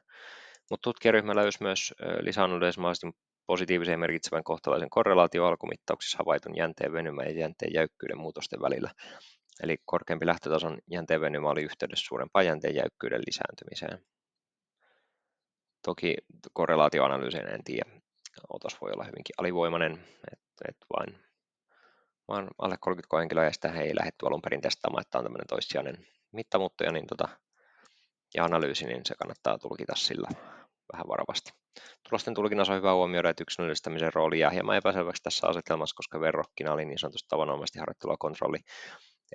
mutta 0.70 0.82
tutkijaryhmä 0.84 1.34
löysi 1.34 1.62
myös 1.62 1.94
lisäanalyysissä 2.20 2.80
mahdollisesti 2.80 3.20
positiivisen 3.46 4.00
merkitsevän 4.00 4.44
kohtalaisen 4.44 4.90
korrelaatio 4.90 5.46
alkumittauksissa 5.46 6.18
havaitun 6.18 6.56
jänteen 6.56 6.92
venymä 6.92 7.22
ja 7.22 7.30
jänteen 7.30 7.72
jäykkyyden 7.74 8.18
muutosten 8.18 8.60
välillä. 8.62 8.90
Eli 9.62 9.76
korkeampi 9.84 10.26
lähtötason 10.26 10.78
jänteen 10.90 11.20
venymä 11.20 11.50
oli 11.50 11.62
yhteydessä 11.62 12.06
suurempaan 12.06 12.46
jänteen 12.46 12.74
jäykkyyden 12.74 13.22
lisääntymiseen. 13.26 14.15
Toki 15.86 16.16
korrelaatioanalyyseen 16.52 17.54
en 17.54 17.64
tiedä. 17.64 17.90
Otos 18.48 18.80
voi 18.80 18.90
olla 18.92 19.04
hyvinkin 19.04 19.34
alivoimainen, 19.38 19.92
että 20.32 20.64
et 20.68 20.76
vain, 20.96 21.18
vain 22.28 22.48
alle 22.58 22.76
30 22.80 23.18
henkilöä 23.18 23.44
ja 23.44 23.52
sitä 23.52 23.68
he 23.68 23.82
ei 23.82 23.96
lähdetty 23.96 24.26
alun 24.26 24.42
perin 24.42 24.60
testaamaan, 24.60 25.02
että 25.02 25.18
on 25.18 25.24
tämmöinen 25.24 25.46
toissijainen 25.46 26.06
mittamuuttoja 26.32 26.92
niin 26.92 27.06
tota, 27.06 27.28
ja 28.34 28.44
analyysi, 28.44 28.86
niin 28.86 29.00
se 29.06 29.14
kannattaa 29.14 29.58
tulkita 29.58 29.92
sillä 29.96 30.28
vähän 30.92 31.08
varovasti. 31.08 31.50
Tulosten 32.08 32.34
tulkinnassa 32.34 32.72
on 32.72 32.78
hyvä 32.78 32.94
huomioida, 32.94 33.30
että 33.30 33.42
yksilöllistämisen 33.42 34.14
rooli 34.14 34.38
jää 34.38 34.50
hieman 34.50 34.76
epäselväksi 34.76 35.22
tässä 35.22 35.46
asetelmassa, 35.46 35.96
koska 35.96 36.20
verrokkina 36.20 36.72
oli 36.72 36.84
niin 36.84 36.98
sanotusti 36.98 37.28
tavanomaisesti 37.28 37.78
harjoittelua 37.78 38.16
kontrolli. 38.18 38.58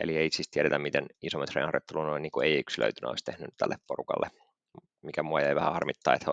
Eli 0.02 0.18
ei 0.18 0.32
siis 0.32 0.50
tiedetä, 0.50 0.80
miten 0.80 1.06
isometrien 1.22 1.66
harjoittelu 1.66 2.04
noin 2.04 2.22
niin 2.22 2.44
ei 2.44 2.60
yksilöitynä 2.60 3.10
olisi 3.10 3.24
tehnyt 3.24 3.50
tälle 3.58 3.76
porukalle 3.88 4.30
mikä 5.04 5.24
mua 5.24 5.42
jäi 5.42 5.56
vähän 5.56 5.74
harmittaa, 5.74 6.14
että 6.14 6.32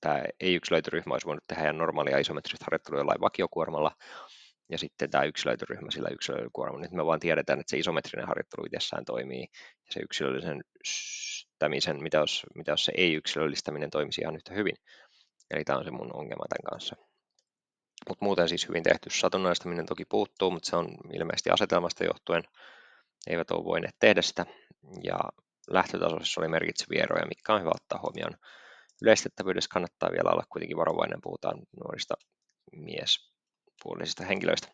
tämä 0.00 0.22
ei-yksilöity 0.40 0.90
ryhmä 0.90 1.14
olisi 1.14 1.26
voinut 1.26 1.44
tehdä 1.48 1.62
ihan 1.62 1.78
normaalia 1.78 2.18
isometristä 2.18 2.64
harjoittelua 2.64 3.00
jollain 3.00 3.20
vakiokuormalla, 3.20 3.90
ja 4.70 4.78
sitten 4.78 5.10
tämä 5.10 5.24
yksilöity 5.24 5.64
ryhmä 5.68 5.90
sillä 5.90 6.08
yksilöidykuormalla. 6.08 6.82
Nyt 6.82 6.92
me 6.92 7.06
vaan 7.06 7.20
tiedetään, 7.20 7.60
että 7.60 7.70
se 7.70 7.78
isometrinen 7.78 8.28
harjoittelu 8.28 8.66
itsessään 8.66 9.04
toimii, 9.04 9.48
ja 9.86 9.90
se 9.90 10.00
yksilöllisen 10.00 10.60
stämisen, 11.54 12.02
mitä 12.02 12.18
jos, 12.18 12.46
mitä 12.54 12.72
jos 12.72 12.84
se 12.84 12.92
ei-yksilöllistäminen 12.96 13.90
toimisi 13.90 14.20
ihan 14.20 14.36
yhtä 14.36 14.54
hyvin. 14.54 14.76
Eli 15.50 15.64
tämä 15.64 15.78
on 15.78 15.84
se 15.84 15.90
mun 15.90 16.16
ongelma 16.16 16.44
tämän 16.48 16.70
kanssa. 16.70 16.96
Mutta 18.08 18.24
muuten 18.24 18.48
siis 18.48 18.68
hyvin 18.68 18.82
tehty. 18.82 19.10
Satunnaistaminen 19.10 19.86
toki 19.86 20.04
puuttuu, 20.04 20.50
mutta 20.50 20.70
se 20.70 20.76
on 20.76 20.88
ilmeisesti 21.12 21.50
asetelmasta 21.50 22.04
johtuen. 22.04 22.42
Eivät 23.26 23.50
ole 23.50 23.64
voineet 23.64 23.96
tehdä 23.98 24.22
sitä. 24.22 24.46
Ja 25.04 25.18
lähtötasoissa 25.70 26.40
oli 26.40 26.48
merkitseviä 26.48 27.02
eroja, 27.02 27.26
mitkä 27.26 27.54
on 27.54 27.60
hyvä 27.60 27.70
ottaa 27.74 28.00
huomioon. 28.02 28.34
Yleistettävyydessä 29.02 29.70
kannattaa 29.72 30.10
vielä 30.12 30.30
olla 30.30 30.44
kuitenkin 30.48 30.76
varovainen, 30.76 31.20
puhutaan 31.22 31.58
nuorista 31.84 32.14
miespuolisista 32.72 34.24
henkilöistä. 34.24 34.68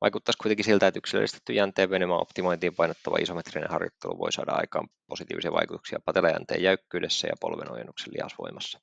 Vaikuttaisi 0.00 0.38
kuitenkin 0.42 0.64
siltä, 0.64 0.86
että 0.86 0.98
yksilöllistetty 0.98 1.52
jänteen 1.52 1.90
venymä 1.90 2.16
optimointiin 2.16 2.74
painottava 2.74 3.16
isometrinen 3.20 3.70
harjoittelu 3.70 4.18
voi 4.18 4.32
saada 4.32 4.52
aikaan 4.52 4.88
positiivisia 5.06 5.52
vaikutuksia 5.52 5.98
patelajänteen 6.04 6.62
jäykkyydessä 6.62 7.28
ja 7.28 7.34
polven 7.40 7.72
ojennuksen 7.72 8.12
lihasvoimassa. 8.12 8.80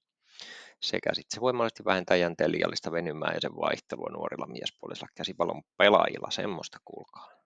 Sekä 0.81 1.09
sitten 1.13 1.35
se 1.35 1.41
voimallisesti 1.41 1.85
vähentää 1.85 2.17
jänteen 2.17 2.51
liiallista 2.51 2.91
venymää 2.91 3.33
ja 3.33 3.41
sen 3.41 3.55
vaihtelua 3.55 4.09
nuorilla 4.09 4.47
miespuolisilla 4.47 5.09
käsipallon 5.15 5.61
pelaajilla, 5.77 6.31
semmoista 6.31 6.77
kuulkaa. 6.85 7.36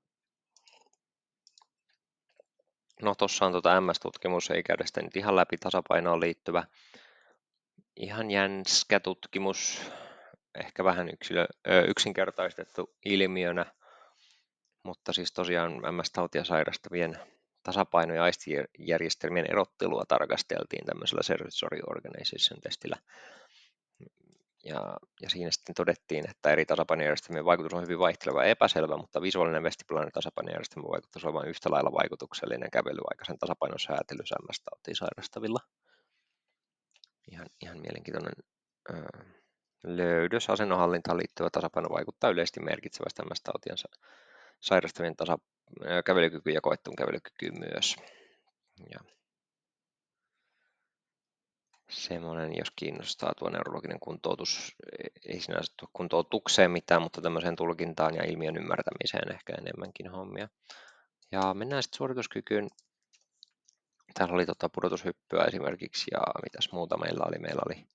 No 3.01 3.15
tuossa 3.15 3.45
on 3.45 3.51
tuota 3.51 3.81
MS-tutkimus, 3.81 4.51
ei 4.51 4.63
käydä 4.63 4.85
sitä 4.85 5.01
nyt 5.01 5.17
ihan 5.17 5.35
läpi 5.35 5.57
tasapainoon 5.57 6.19
liittyvä. 6.19 6.63
Ihan 7.95 8.31
jänskä 8.31 8.99
tutkimus, 8.99 9.91
ehkä 10.59 10.83
vähän 10.83 11.09
yksilö, 11.09 11.47
ö, 11.67 11.85
yksinkertaistettu 11.87 12.95
ilmiönä, 13.05 13.65
mutta 14.83 15.13
siis 15.13 15.33
tosiaan 15.33 15.73
MS-tautia 15.73 16.43
sairastavien 16.43 17.19
tasapaino- 17.63 18.13
ja 18.13 18.23
aistijärjestelmien 18.23 19.51
erottelua 19.51 20.03
tarkasteltiin 20.07 20.85
tämmöisellä 20.85 21.23
sensory 21.23 21.79
organization 21.87 22.61
testillä. 22.61 22.97
Ja, 24.63 24.97
ja 25.21 25.29
siinä 25.29 25.51
sitten 25.51 25.75
todettiin, 25.75 26.29
että 26.29 26.51
eri 26.51 26.65
tasapainojärjestelmien 26.65 27.45
vaikutus 27.45 27.73
on 27.73 27.83
hyvin 27.83 27.99
vaihteleva 27.99 28.43
ja 28.43 28.49
epäselvä, 28.49 28.97
mutta 28.97 29.21
visuaalinen 29.21 29.63
vestibularinen 29.63 30.11
tasapainojärjestelmä 30.11 30.89
vaikuttaisi 30.89 31.27
olevan 31.27 31.47
yhtä 31.47 31.71
lailla 31.71 31.91
vaikutuksellinen 31.91 32.71
kävelyaikaisen 32.71 33.39
tasapainon 33.39 33.79
säätely 33.79 34.19
MS-tautiin 34.19 34.95
sairastavilla. 34.95 35.59
Ihan, 37.31 37.47
ihan 37.61 37.79
mielenkiintoinen 37.79 38.33
öö, 38.89 39.23
löydös. 39.83 40.49
Asennonhallintaan 40.49 41.17
liittyvä 41.17 41.49
tasapaino 41.49 41.89
vaikuttaa 41.89 42.29
yleisesti 42.29 42.59
merkitsevästi 42.59 43.21
MS-tautien 43.21 43.77
sairastavien 44.59 45.15
tasa, 45.15 45.37
kävelykykyyn 46.05 46.53
ja 46.53 46.61
koettuun 46.61 46.95
kävelykykyyn 46.95 47.59
myös. 47.59 47.95
Ja 48.89 48.99
semmoinen, 51.91 52.57
jos 52.57 52.71
kiinnostaa 52.75 53.33
tuo 53.39 53.49
neurologinen 53.49 53.99
kuntoutus, 53.99 54.75
ei 55.25 55.39
sinänsä 55.39 55.73
tuo 55.79 55.89
kuntoutukseen 55.93 56.71
mitään, 56.71 57.01
mutta 57.01 57.21
tämmöiseen 57.21 57.55
tulkintaan 57.55 58.15
ja 58.15 58.23
ilmiön 58.23 58.57
ymmärtämiseen 58.57 59.31
ehkä 59.31 59.53
enemmänkin 59.57 60.11
hommia. 60.11 60.47
Ja 61.31 61.53
mennään 61.53 61.83
sitten 61.83 61.97
suorituskykyyn. 61.97 62.69
Täällä 64.13 64.33
oli 64.33 64.45
tota 64.45 64.69
pudotushyppyä 64.69 65.43
esimerkiksi 65.43 66.05
ja 66.11 66.19
mitäs 66.43 66.69
muuta 66.71 66.97
meillä 66.97 67.25
oli. 67.27 67.39
Meillä 67.39 67.61
oli 67.65 67.87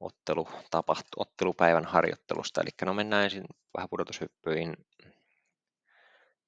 ottelu, 0.00 0.48
tapahtu, 0.70 1.08
ottelupäivän 1.16 1.84
harjoittelusta, 1.84 2.60
eli 2.60 2.70
no 2.84 2.94
mennään 2.94 3.24
ensin 3.24 3.44
vähän 3.76 3.88
pudotushyppyihin. 3.88 4.76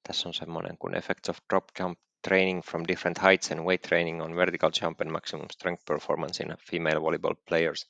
Tässä 0.07 0.29
on 0.29 0.33
semmoinen 0.33 0.77
kuin 0.77 0.97
Effects 0.97 1.29
of 1.29 1.37
Drop 1.49 1.65
Jump 1.79 1.99
training 2.21 2.61
from 2.63 2.83
different 2.87 3.23
heights 3.23 3.51
and 3.51 3.59
weight 3.59 3.81
training 3.81 4.21
on 4.21 4.35
vertical 4.35 4.71
jump 4.81 5.01
and 5.01 5.11
maximum 5.11 5.45
strength 5.51 5.83
performance 5.85 6.43
in 6.43 6.55
female 6.71 7.01
volleyball 7.01 7.35
players. 7.49 7.89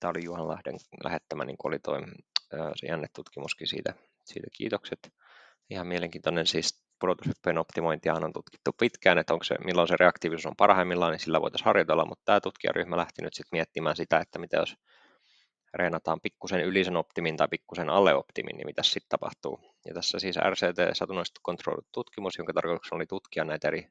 Tämä 0.00 0.10
oli 0.10 0.24
Juhan 0.24 0.48
Lahden 0.48 0.76
lähettämä, 1.04 1.44
niin 1.44 1.56
oli 1.64 1.78
toi, 1.78 2.02
jännetutkimuskin 2.88 3.66
siitä, 3.66 3.94
siitä 4.24 4.46
kiitokset. 4.56 5.12
Ihan 5.70 5.86
mielenkiintoinen 5.86 6.46
siis 6.46 6.86
pudotushyppeen 7.00 7.58
optimointia 7.58 8.14
on 8.14 8.32
tutkittu 8.32 8.72
pitkään, 8.72 9.18
että 9.18 9.32
onko 9.32 9.44
se, 9.44 9.54
milloin 9.64 9.88
se 9.88 9.96
reaktiivisuus 10.00 10.46
on 10.46 10.56
parhaimmillaan, 10.56 11.12
niin 11.12 11.20
sillä 11.20 11.40
voitaisiin 11.40 11.64
harjoitella, 11.64 12.04
mutta 12.04 12.22
tämä 12.24 12.40
tutkijaryhmä 12.40 12.96
lähti 12.96 13.22
nyt 13.22 13.34
sitten 13.34 13.56
miettimään 13.56 13.96
sitä, 13.96 14.18
että 14.18 14.38
mitä 14.38 14.56
jos 14.56 14.76
reenataan 15.74 16.20
pikkusen 16.20 16.60
yli 16.60 16.84
sen 16.84 16.96
optimin 16.96 17.36
tai 17.36 17.48
pikkusen 17.48 17.90
alle 17.90 18.14
optimin, 18.14 18.56
niin 18.56 18.66
mitä 18.66 18.82
sitten 18.82 19.08
tapahtuu. 19.08 19.75
Tässä 19.94 20.18
siis 20.18 20.36
RCT 20.36 20.78
satunnaisesti 20.92 21.40
kontrolloitu 21.42 21.88
tutkimus, 21.92 22.38
jonka 22.38 22.52
tarkoituksena 22.52 22.96
oli 22.96 23.06
tutkia 23.06 23.44
näitä 23.44 23.68
eri 23.68 23.88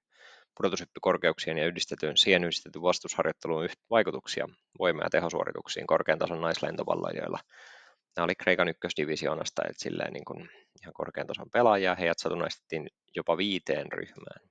pudotushyppykorkeuksien 0.57 1.57
ja 1.57 1.65
yhdistetyn, 1.65 2.17
siihen 2.17 2.43
yhdistetyn 2.43 2.81
vastusharjoitteluun 2.81 3.69
vaikutuksia 3.89 4.47
voima- 4.79 5.03
ja 5.03 5.09
tehosuorituksiin 5.09 5.87
korkean 5.87 6.19
tason 6.19 6.41
naislentovallailijoilla. 6.41 7.39
Nämä 8.15 8.23
oli 8.23 8.35
Kreikan 8.35 8.67
ykkösdivisioonasta, 8.67 9.61
että 9.69 9.83
silleen 9.83 10.13
niin 10.13 10.25
kuin 10.25 10.49
ihan 10.81 10.93
korkean 10.93 11.27
tason 11.27 11.49
pelaajia. 11.53 11.95
Heidät 11.95 12.19
satunnaistettiin 12.19 12.89
jopa 13.15 13.37
viiteen 13.37 13.91
ryhmään. 13.91 14.49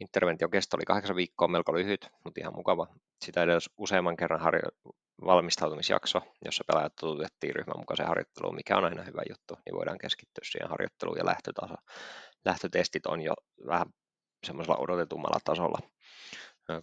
Intervention 0.00 0.50
kesto 0.50 0.76
oli 0.76 0.84
kahdeksan 0.84 1.16
viikkoa, 1.16 1.48
melko 1.48 1.74
lyhyt, 1.74 2.08
mutta 2.24 2.40
ihan 2.40 2.54
mukava. 2.56 2.86
Sitä 3.24 3.42
edes 3.42 3.70
useamman 3.78 4.16
kerran 4.16 4.40
harjo- 4.40 4.92
valmistautumisjakso, 5.24 6.22
jossa 6.44 6.64
pelaajat 6.66 6.96
totutettiin 6.96 7.54
ryhmän 7.54 7.78
mukaiseen 7.78 8.08
harjoitteluun, 8.08 8.54
mikä 8.54 8.76
on 8.76 8.84
aina 8.84 9.02
hyvä 9.02 9.22
juttu, 9.28 9.54
niin 9.66 9.76
voidaan 9.76 9.98
keskittyä 9.98 10.42
siihen 10.44 10.70
harjoitteluun 10.70 11.18
ja 11.18 11.26
lähtötaso. 11.26 11.74
Lähtötestit 12.44 13.06
on 13.06 13.20
jo 13.20 13.34
vähän 13.66 13.86
semmoisella 14.46 14.78
odotetummalla 14.78 15.40
tasolla. 15.44 15.78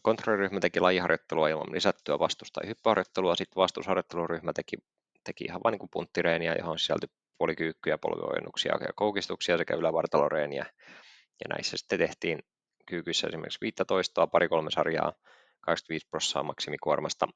Kontrolliryhmä 0.02 0.60
teki 0.60 0.80
lajiharjoittelua 0.80 1.50
ilman 1.50 1.72
lisättyä 1.72 2.20
vastus- 2.20 2.52
tai 2.52 2.68
hyppyharjoittelua, 2.68 3.36
sitten 3.36 3.62
vastusharjoitteluryhmä 3.62 4.54
teki, 4.54 4.78
teki 5.24 5.44
ihan 5.44 5.62
vain 5.64 5.72
niin 5.72 5.90
punttireeniä, 5.92 6.56
johon 6.56 6.80
sisältyi 6.80 7.10
polikyykkyjä, 7.38 7.98
polviojennuksia 7.98 8.78
ja 8.82 8.94
koukistuksia 8.96 9.58
sekä 9.58 9.76
ylävartaloreeniä. 9.76 10.66
Ja 11.42 11.46
näissä 11.50 11.78
sitten 11.78 12.00
tehtiin 12.00 12.40
kyykyssä 12.86 13.28
esimerkiksi 13.28 13.62
15, 13.62 14.28
pari-kolme 14.28 14.72
sarjaa, 14.72 15.14
25 15.62 16.08
prosenttia 16.10 16.44
maksimikuormasta 16.44 17.28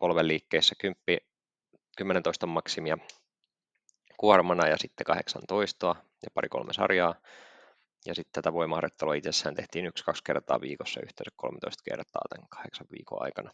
polven 0.00 0.28
liikkeessä 0.28 0.74
10, 0.78 0.96
10 1.96 2.22
toista 2.22 2.46
maksimia 2.46 2.98
kuormana 4.16 4.68
ja 4.68 4.76
sitten 4.78 5.04
18 5.04 5.96
ja 6.22 6.30
pari-kolme 6.34 6.72
sarjaa. 6.72 7.14
Ja 8.06 8.14
sitten 8.14 8.42
tätä 8.42 8.52
voimaharjoittelua 8.52 9.14
itsessään 9.14 9.54
tehtiin 9.54 9.86
yksi-kaksi 9.86 10.24
kertaa 10.24 10.60
viikossa, 10.60 11.00
yhteensä 11.00 11.30
13 11.36 11.82
kertaa 11.84 12.22
tämän 12.30 12.48
kahdeksan 12.48 12.86
viikon 12.92 13.22
aikana. 13.22 13.50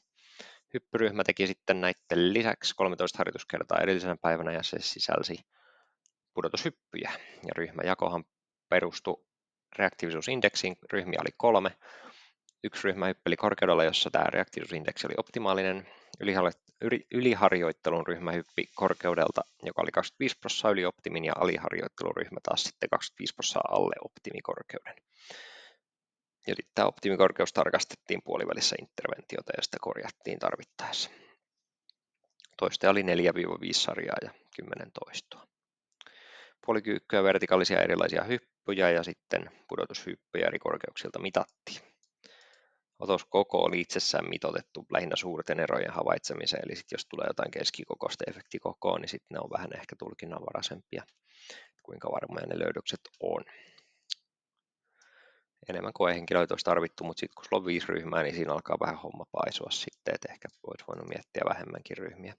Hyppyryhmä 0.75 1.25
teki 1.25 1.47
sitten 1.47 1.81
näiden 1.81 2.33
lisäksi 2.33 2.75
13 2.77 3.19
harjoituskertaa 3.19 3.81
edellisenä 3.81 4.17
päivänä 4.23 4.53
ja 4.53 4.63
se 4.63 4.77
sisälsi 4.81 5.39
pudotushyppyjä. 6.35 7.11
Ja 7.47 7.53
ryhmäjakohan 7.57 8.25
perustui 8.69 9.25
reaktiivisuusindeksiin, 9.79 10.77
ryhmiä 10.93 11.21
oli 11.21 11.35
kolme. 11.37 11.71
Yksi 12.65 12.89
ryhmä 12.89 13.07
hyppeli 13.07 13.37
korkeudella, 13.37 13.85
jossa 13.85 14.11
tämä 14.11 14.25
reaktiivisuusindeksi 14.25 15.07
oli 15.07 15.15
optimaalinen. 15.19 15.89
Yliharjoittelun 17.11 18.07
ryhmä 18.07 18.33
hyppi 18.33 18.71
korkeudelta, 18.75 19.41
joka 19.63 19.83
oli 19.83 19.91
25 19.91 20.39
prosenttia 20.39 20.71
yli 20.71 20.85
optimin, 20.85 21.25
ja 21.25 21.33
aliharjoitteluryhmä 21.41 22.41
taas 22.43 22.63
sitten 22.63 22.89
25 22.91 23.35
prosenttia 23.35 23.63
alle 23.69 23.95
optimikorkeuden. 24.05 24.95
Sitten 26.47 26.67
tämä 26.75 26.89
optimikorkeus 26.89 27.53
tarkastettiin 27.53 28.23
puolivälissä 28.25 28.77
interventiota 28.81 29.53
ja 29.57 29.63
sitä 29.63 29.77
korjattiin 29.81 30.39
tarvittaessa. 30.39 31.11
Toista 32.57 32.91
oli 32.91 33.03
4-5 33.03 33.07
sarjaa 33.73 34.17
ja 34.23 34.31
10 34.57 34.91
toistoa. 35.05 35.47
Puolikyykkyä, 36.67 37.23
vertikaalisia 37.23 37.83
erilaisia 37.83 38.25
hyppyjä 38.25 38.91
ja 38.91 39.03
sitten 39.03 39.51
pudotushyppyjä 39.69 40.47
eri 40.47 40.59
korkeuksilta 40.59 41.19
mitattiin. 41.19 41.96
Otoskoko 42.99 43.59
oli 43.59 43.81
itsessään 43.81 44.29
mitotettu 44.29 44.87
lähinnä 44.93 45.17
suurten 45.17 45.61
erojen 45.61 45.93
havaitsemiseen, 45.93 46.63
eli 46.67 46.77
sit 46.77 46.93
jos 46.93 47.07
tulee 47.07 47.27
jotain 47.27 47.51
keskikokoista 47.51 48.25
efektikokoa, 48.29 48.99
niin 48.99 49.09
sitten 49.09 49.35
ne 49.35 49.41
on 49.41 49.51
vähän 49.51 49.71
ehkä 49.75 49.97
tulkinnanvaraisempia, 49.99 51.03
kuinka 51.83 52.11
varmoja 52.13 52.47
ne 52.47 52.59
löydökset 52.59 53.01
on. 53.21 53.45
Enemmän 55.69 55.93
koehenkilöitä 55.93 56.55
olisi 56.55 56.65
tarvittu, 56.65 57.05
mutta 57.05 57.21
sitten 57.21 57.35
kun 57.35 57.45
sulla 57.45 57.61
on 57.61 57.67
viisi 57.67 57.87
ryhmää, 57.87 58.23
niin 58.23 58.35
siinä 58.35 58.53
alkaa 58.53 58.77
vähän 58.81 58.97
homma 58.97 59.25
paisua 59.33 59.71
sitten, 59.71 60.15
että 60.15 60.33
ehkä 60.33 60.49
voisi 60.67 60.85
voinut 60.89 61.09
miettiä 61.09 61.43
vähemmänkin 61.49 61.97
ryhmiä. 61.97 62.35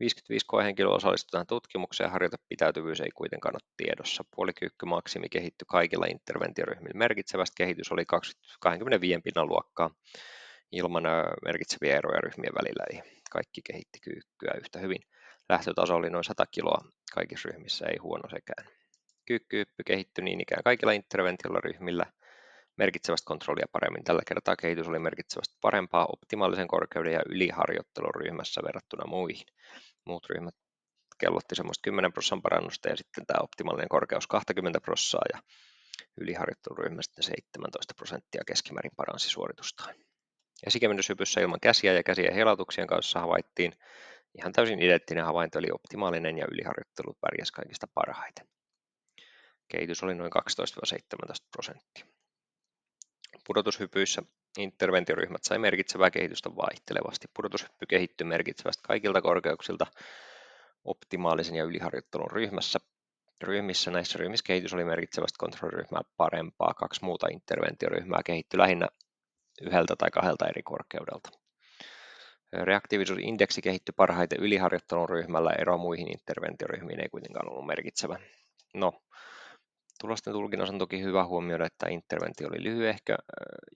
55 0.00 0.46
koehenkilöä 0.46 0.94
osallistui 0.94 1.30
tähän 1.30 1.46
tutkimukseen 1.46 2.06
ja 2.06 2.10
harjoitepitäytyvyys 2.10 3.00
ei 3.00 3.10
kuitenkaan 3.10 3.54
ole 3.54 3.70
tiedossa. 3.76 4.24
Puolikyykky 4.36 4.86
maksimi 4.86 5.28
kehittyi 5.28 5.66
kaikilla 5.68 6.06
interventioryhmillä. 6.06 6.98
Merkitsevästi 6.98 7.54
kehitys 7.56 7.92
oli 7.92 8.04
25 8.60 9.20
pinnan 9.20 9.48
luokkaa 9.48 9.90
ilman 10.72 11.02
merkitseviä 11.44 11.96
eroja 11.96 12.20
ryhmien 12.20 12.54
välillä, 12.54 12.84
eli 12.90 13.02
kaikki 13.30 13.60
kehitti 13.62 14.00
kyykkyä 14.00 14.54
yhtä 14.60 14.78
hyvin. 14.78 15.00
Lähtötaso 15.48 15.94
oli 15.94 16.10
noin 16.10 16.24
100 16.24 16.46
kiloa 16.46 16.84
kaikissa 17.14 17.48
ryhmissä, 17.48 17.86
ei 17.86 17.96
huono 17.96 18.28
sekään. 18.28 18.68
Kyykkyhyppy 19.26 19.82
kehittyi 19.86 20.24
niin 20.24 20.40
ikään 20.40 20.62
kaikilla 20.62 20.92
interventiolla 20.92 21.60
ryhmillä 21.60 22.06
merkitsevästi 22.76 23.24
kontrollia 23.24 23.66
paremmin. 23.72 24.04
Tällä 24.04 24.22
kertaa 24.26 24.56
kehitys 24.56 24.88
oli 24.88 24.98
merkitsevästi 24.98 25.58
parempaa 25.60 26.06
optimaalisen 26.12 26.68
korkeuden 26.68 27.12
ja 27.12 27.20
yliharjoittelun 27.28 28.14
ryhmässä 28.14 28.60
verrattuna 28.64 29.06
muihin 29.06 29.46
muut 30.06 30.26
ryhmät 30.30 30.54
kellotti 31.18 31.54
semmoista 31.54 31.82
10 31.82 32.12
prosentin 32.12 32.42
parannusta 32.42 32.88
ja 32.88 32.96
sitten 32.96 33.26
tämä 33.26 33.42
optimaalinen 33.42 33.88
korkeus 33.88 34.26
20 34.26 34.80
prosenttia 34.80 35.20
ja 35.34 35.42
yliharjoitteluryhmä 36.20 37.02
sitten 37.02 37.24
17 37.24 37.94
prosenttia 37.96 38.42
keskimäärin 38.46 38.92
paransi 38.96 39.28
suoritustaan. 39.28 39.94
Esikevennyshypyssä 40.66 41.40
ilman 41.40 41.60
käsiä 41.62 41.92
ja 41.92 42.02
käsien 42.02 42.34
helautuksien 42.34 42.86
kanssa 42.86 43.20
havaittiin 43.20 43.72
ihan 44.38 44.52
täysin 44.52 44.82
identtinen 44.82 45.24
havainto, 45.24 45.58
eli 45.58 45.70
optimaalinen 45.72 46.38
ja 46.38 46.46
yliharjoittelu 46.52 47.16
pärjäsi 47.20 47.52
kaikista 47.52 47.86
parhaiten. 47.94 48.48
Kehitys 49.68 50.02
oli 50.02 50.14
noin 50.14 50.32
12-17 50.32 51.34
prosenttia. 51.50 52.19
Pudotushypyissä 53.50 54.22
Interventioryhmät 54.58 55.44
sai 55.44 55.58
merkitsevää 55.58 56.10
kehitystä 56.10 56.56
vaihtelevasti. 56.56 57.28
Pudotushyppy 57.36 57.86
kehittyi 57.86 58.26
merkitsevästi 58.26 58.82
kaikilta 58.82 59.22
korkeuksilta 59.22 59.86
optimaalisen 60.84 61.54
ja 61.54 61.64
yliharjoittelun 61.64 62.30
ryhmässä. 62.30 62.78
Ryhmissä 63.42 63.90
näissä 63.90 64.18
ryhmissä 64.18 64.44
kehitys 64.46 64.74
oli 64.74 64.84
merkitsevästi 64.84 65.36
kontrolliryhmää 65.38 66.00
parempaa. 66.16 66.74
Kaksi 66.74 67.04
muuta 67.04 67.26
interventioryhmää 67.32 68.20
kehittyi 68.24 68.58
lähinnä 68.58 68.88
yhdeltä 69.62 69.96
tai 69.96 70.10
kahdelta 70.10 70.48
eri 70.48 70.62
korkeudelta. 70.62 71.30
Reaktiivisuusindeksi 72.52 73.62
kehittyi 73.62 73.92
parhaiten 73.96 74.40
yliharjoittelun 74.40 75.08
ryhmällä, 75.08 75.50
ero 75.58 75.78
muihin 75.78 76.08
interventioryhmiin 76.08 77.00
ei 77.00 77.08
kuitenkaan 77.08 77.52
ollut 77.52 77.66
merkitsevä. 77.66 78.18
No, 78.74 78.92
Tulosten 80.00 80.32
tulkinnassa 80.32 80.72
on 80.72 80.78
toki 80.78 81.02
hyvä 81.02 81.24
huomioida, 81.24 81.66
että 81.66 81.88
interventio 81.88 82.48
oli 82.48 82.62
lyhyehkö 82.62 83.16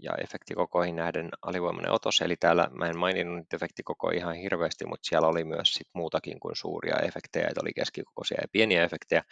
ja 0.00 0.12
efektikokoihin 0.22 0.96
nähden 0.96 1.28
alivoimainen 1.42 1.92
otos, 1.92 2.20
eli 2.22 2.36
täällä 2.36 2.68
mä 2.72 2.86
en 2.86 2.98
maininnut 2.98 3.36
niitä 3.36 3.56
efektikokoja 3.56 4.18
ihan 4.18 4.34
hirveästi, 4.34 4.86
mutta 4.86 5.08
siellä 5.08 5.28
oli 5.28 5.44
myös 5.44 5.74
sit 5.74 5.88
muutakin 5.92 6.40
kuin 6.40 6.56
suuria 6.56 6.96
efektejä, 6.96 7.46
että 7.48 7.60
oli 7.62 7.72
keskikokoisia 7.72 8.38
ja 8.40 8.48
pieniä 8.52 8.84
efektejä, 8.84 9.22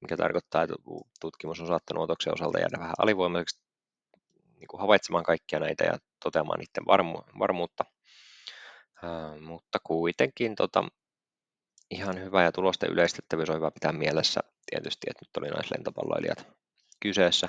mikä 0.00 0.16
tarkoittaa, 0.16 0.62
että 0.62 0.74
tutkimus 1.20 1.60
on 1.60 1.66
saattanut 1.66 2.04
otoksen 2.04 2.32
osalta 2.32 2.58
jäädä 2.58 2.78
vähän 2.78 2.94
alivoimaiseksi 2.98 3.60
niin 4.58 4.68
kuin 4.68 4.80
havaitsemaan 4.80 5.24
kaikkia 5.24 5.60
näitä 5.60 5.84
ja 5.84 5.98
toteamaan 6.24 6.58
niiden 6.58 6.84
varmu- 6.88 7.38
varmuutta. 7.38 7.84
Mutta 9.40 9.78
kuitenkin 9.84 10.54
tota, 10.54 10.84
ihan 11.90 12.20
hyvä 12.20 12.42
ja 12.42 12.52
tulosten 12.52 12.90
yleistettävyys 12.90 13.50
on 13.50 13.56
hyvä 13.56 13.70
pitää 13.70 13.92
mielessä 13.92 14.40
tietysti, 14.70 15.06
että 15.10 15.24
nyt 15.24 15.36
oli 15.36 15.48
naislentopalloilijat 15.48 16.46
kyseessä. 17.00 17.48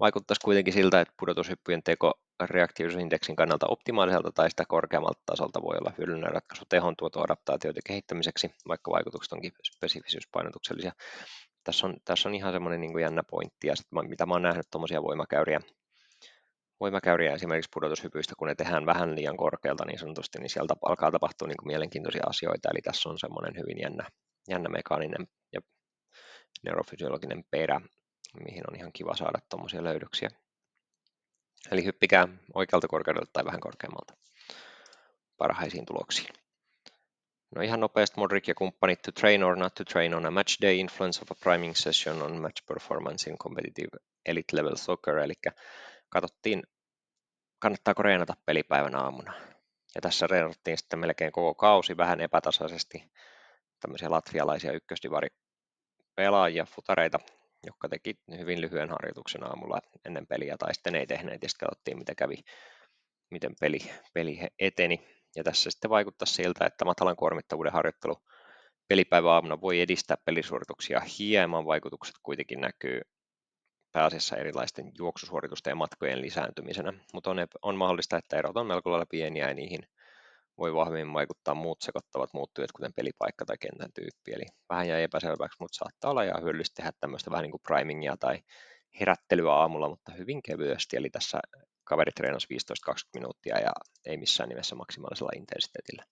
Vaikuttaisi 0.00 0.40
kuitenkin 0.40 0.74
siltä, 0.74 1.00
että 1.00 1.14
pudotushyppyjen 1.20 1.82
teko 1.82 2.12
reaktiivisuusindeksin 2.40 3.36
kannalta 3.36 3.66
optimaaliselta 3.66 4.32
tai 4.32 4.50
sitä 4.50 4.64
korkeammalta 4.68 5.22
tasolta 5.26 5.62
voi 5.62 5.76
olla 5.80 5.92
hyödyllinen 5.98 6.32
ratkaisu 6.32 6.64
tehon 6.68 6.96
tuotoadaptaatioiden 6.96 7.82
kehittämiseksi, 7.86 8.50
vaikka 8.68 8.90
vaikutukset 8.90 9.32
onkin 9.32 9.52
spesifisyyspainotuksellisia. 9.76 10.92
Tässä 11.64 11.86
on, 11.86 11.96
tässä 12.04 12.28
on 12.28 12.34
ihan 12.34 12.52
semmoinen 12.52 12.80
niin 12.80 13.00
jännä 13.00 13.22
pointti, 13.30 13.66
ja 13.66 13.76
sit, 13.76 13.86
mitä 14.08 14.26
mä 14.26 14.34
oon 14.34 14.42
nähnyt 14.42 14.66
tuommoisia 14.70 15.02
voimakäyriä, 15.02 15.60
voimakäyriä 16.80 17.34
esimerkiksi 17.34 17.70
pudotushypyistä, 17.74 18.34
kun 18.38 18.48
ne 18.48 18.54
tehdään 18.54 18.86
vähän 18.86 19.16
liian 19.16 19.36
korkealta 19.36 19.84
niin 19.84 19.98
sanotusti, 19.98 20.38
niin 20.38 20.50
sieltä 20.50 20.74
alkaa 20.84 21.10
tapahtua 21.10 21.48
niin 21.48 21.56
kuin 21.56 21.66
mielenkiintoisia 21.66 22.22
asioita, 22.26 22.68
eli 22.72 22.80
tässä 22.82 23.08
on 23.08 23.18
semmoinen 23.18 23.54
hyvin 23.56 23.78
jännä, 23.82 24.08
jännä 24.48 24.68
mekaaninen 24.68 25.28
ja 25.52 25.60
neurofysiologinen 26.64 27.44
perä, 27.50 27.80
mihin 28.44 28.64
on 28.70 28.76
ihan 28.76 28.92
kiva 28.92 29.16
saada 29.16 29.38
tuommoisia 29.50 29.84
löydöksiä. 29.84 30.30
Eli 31.70 31.84
hyppikää 31.84 32.28
oikealta 32.54 32.88
korkeudelta 32.88 33.30
tai 33.32 33.44
vähän 33.44 33.60
korkeammalta 33.60 34.14
parhaisiin 35.36 35.86
tuloksiin. 35.86 36.34
No 37.56 37.62
ihan 37.62 37.80
nopeasti 37.80 38.20
Modric 38.20 38.48
ja 38.48 38.54
kumppanit 38.54 39.02
to 39.02 39.12
train 39.12 39.44
or 39.44 39.56
not 39.56 39.74
to 39.74 39.84
train 39.84 40.14
on 40.14 40.26
a 40.26 40.30
match 40.30 40.62
day 40.62 40.78
influence 40.78 41.20
of 41.22 41.30
a 41.30 41.34
priming 41.44 41.74
session 41.74 42.22
on 42.22 42.40
match 42.40 42.66
performance 42.66 43.30
in 43.30 43.38
competitive 43.38 43.88
elite 44.26 44.56
level 44.56 44.76
soccer, 44.76 45.18
eli 45.18 45.32
katsottiin, 46.08 46.62
kannattaako 47.60 48.02
reenata 48.02 48.34
pelipäivän 48.46 48.94
aamuna. 48.94 49.32
Ja 49.94 50.00
tässä 50.00 50.26
reenattiin 50.26 50.78
sitten 50.78 50.98
melkein 50.98 51.32
koko 51.32 51.54
kausi 51.54 51.96
vähän 51.96 52.20
epätasaisesti 52.20 53.12
tämmöisiä 53.80 54.10
latvialaisia 54.10 54.72
ykköstivari 54.72 55.28
pelaajia, 56.14 56.64
futareita, 56.64 57.18
jotka 57.66 57.88
teki 57.88 58.14
hyvin 58.38 58.60
lyhyen 58.60 58.90
harjoituksen 58.90 59.44
aamulla 59.44 59.80
ennen 60.04 60.26
peliä 60.26 60.56
tai 60.58 60.74
sitten 60.74 60.94
ei 60.94 61.06
tehneet 61.06 61.42
ja 61.42 61.48
sitten 61.48 61.68
katsottiin, 61.68 61.98
miten 61.98 62.16
kävi, 62.16 62.36
miten 63.30 63.52
peli, 63.60 63.78
peli 64.14 64.38
eteni. 64.58 65.08
Ja 65.36 65.44
tässä 65.44 65.70
sitten 65.70 65.90
vaikuttaa 65.90 66.26
siltä, 66.26 66.66
että 66.66 66.84
matalan 66.84 67.16
kuormittavuuden 67.16 67.72
harjoittelu 67.72 68.16
pelipäivä 68.88 69.32
aamuna 69.32 69.60
voi 69.60 69.80
edistää 69.80 70.16
pelisuorituksia 70.24 71.00
hieman. 71.18 71.66
Vaikutukset 71.66 72.14
kuitenkin 72.22 72.60
näkyy 72.60 73.00
pääasiassa 73.92 74.36
erilaisten 74.36 74.92
juoksusuoritusten 74.98 75.70
ja 75.70 75.74
matkojen 75.74 76.20
lisääntymisenä, 76.20 76.92
mutta 77.14 77.30
on, 77.30 77.36
on 77.62 77.76
mahdollista, 77.76 78.16
että 78.16 78.38
erot 78.38 78.56
on 78.56 78.66
melko 78.66 78.90
lailla 78.90 79.06
pieniä 79.06 79.48
ja 79.48 79.54
niihin 79.54 79.80
voi 80.58 80.74
vahvemmin 80.74 81.14
vaikuttaa 81.14 81.54
muut 81.54 81.82
sekoittavat 81.82 82.30
muuttujat, 82.34 82.72
kuten 82.72 82.92
pelipaikka 82.92 83.44
tai 83.44 83.56
kentän 83.58 83.92
tyyppi. 83.92 84.32
Eli 84.32 84.44
vähän 84.68 84.88
jäi 84.88 85.02
epäselväksi, 85.02 85.56
mutta 85.60 85.76
saattaa 85.76 86.10
olla 86.10 86.22
ihan 86.22 86.42
hyödyllistä 86.42 86.76
tehdä 86.76 86.92
tämmöistä 87.00 87.30
vähän 87.30 87.42
niin 87.42 87.50
kuin 87.50 87.62
primingia 87.62 88.16
tai 88.16 88.38
herättelyä 89.00 89.52
aamulla, 89.52 89.88
mutta 89.88 90.12
hyvin 90.12 90.42
kevyesti. 90.42 90.96
Eli 90.96 91.10
tässä 91.10 91.40
kaveri 91.84 92.12
treenasi 92.12 92.46
15-20 92.90 92.94
minuuttia 93.14 93.58
ja 93.58 93.72
ei 94.04 94.16
missään 94.16 94.48
nimessä 94.48 94.76
maksimaalisella 94.76 95.32
intensiteetillä. 95.36 96.04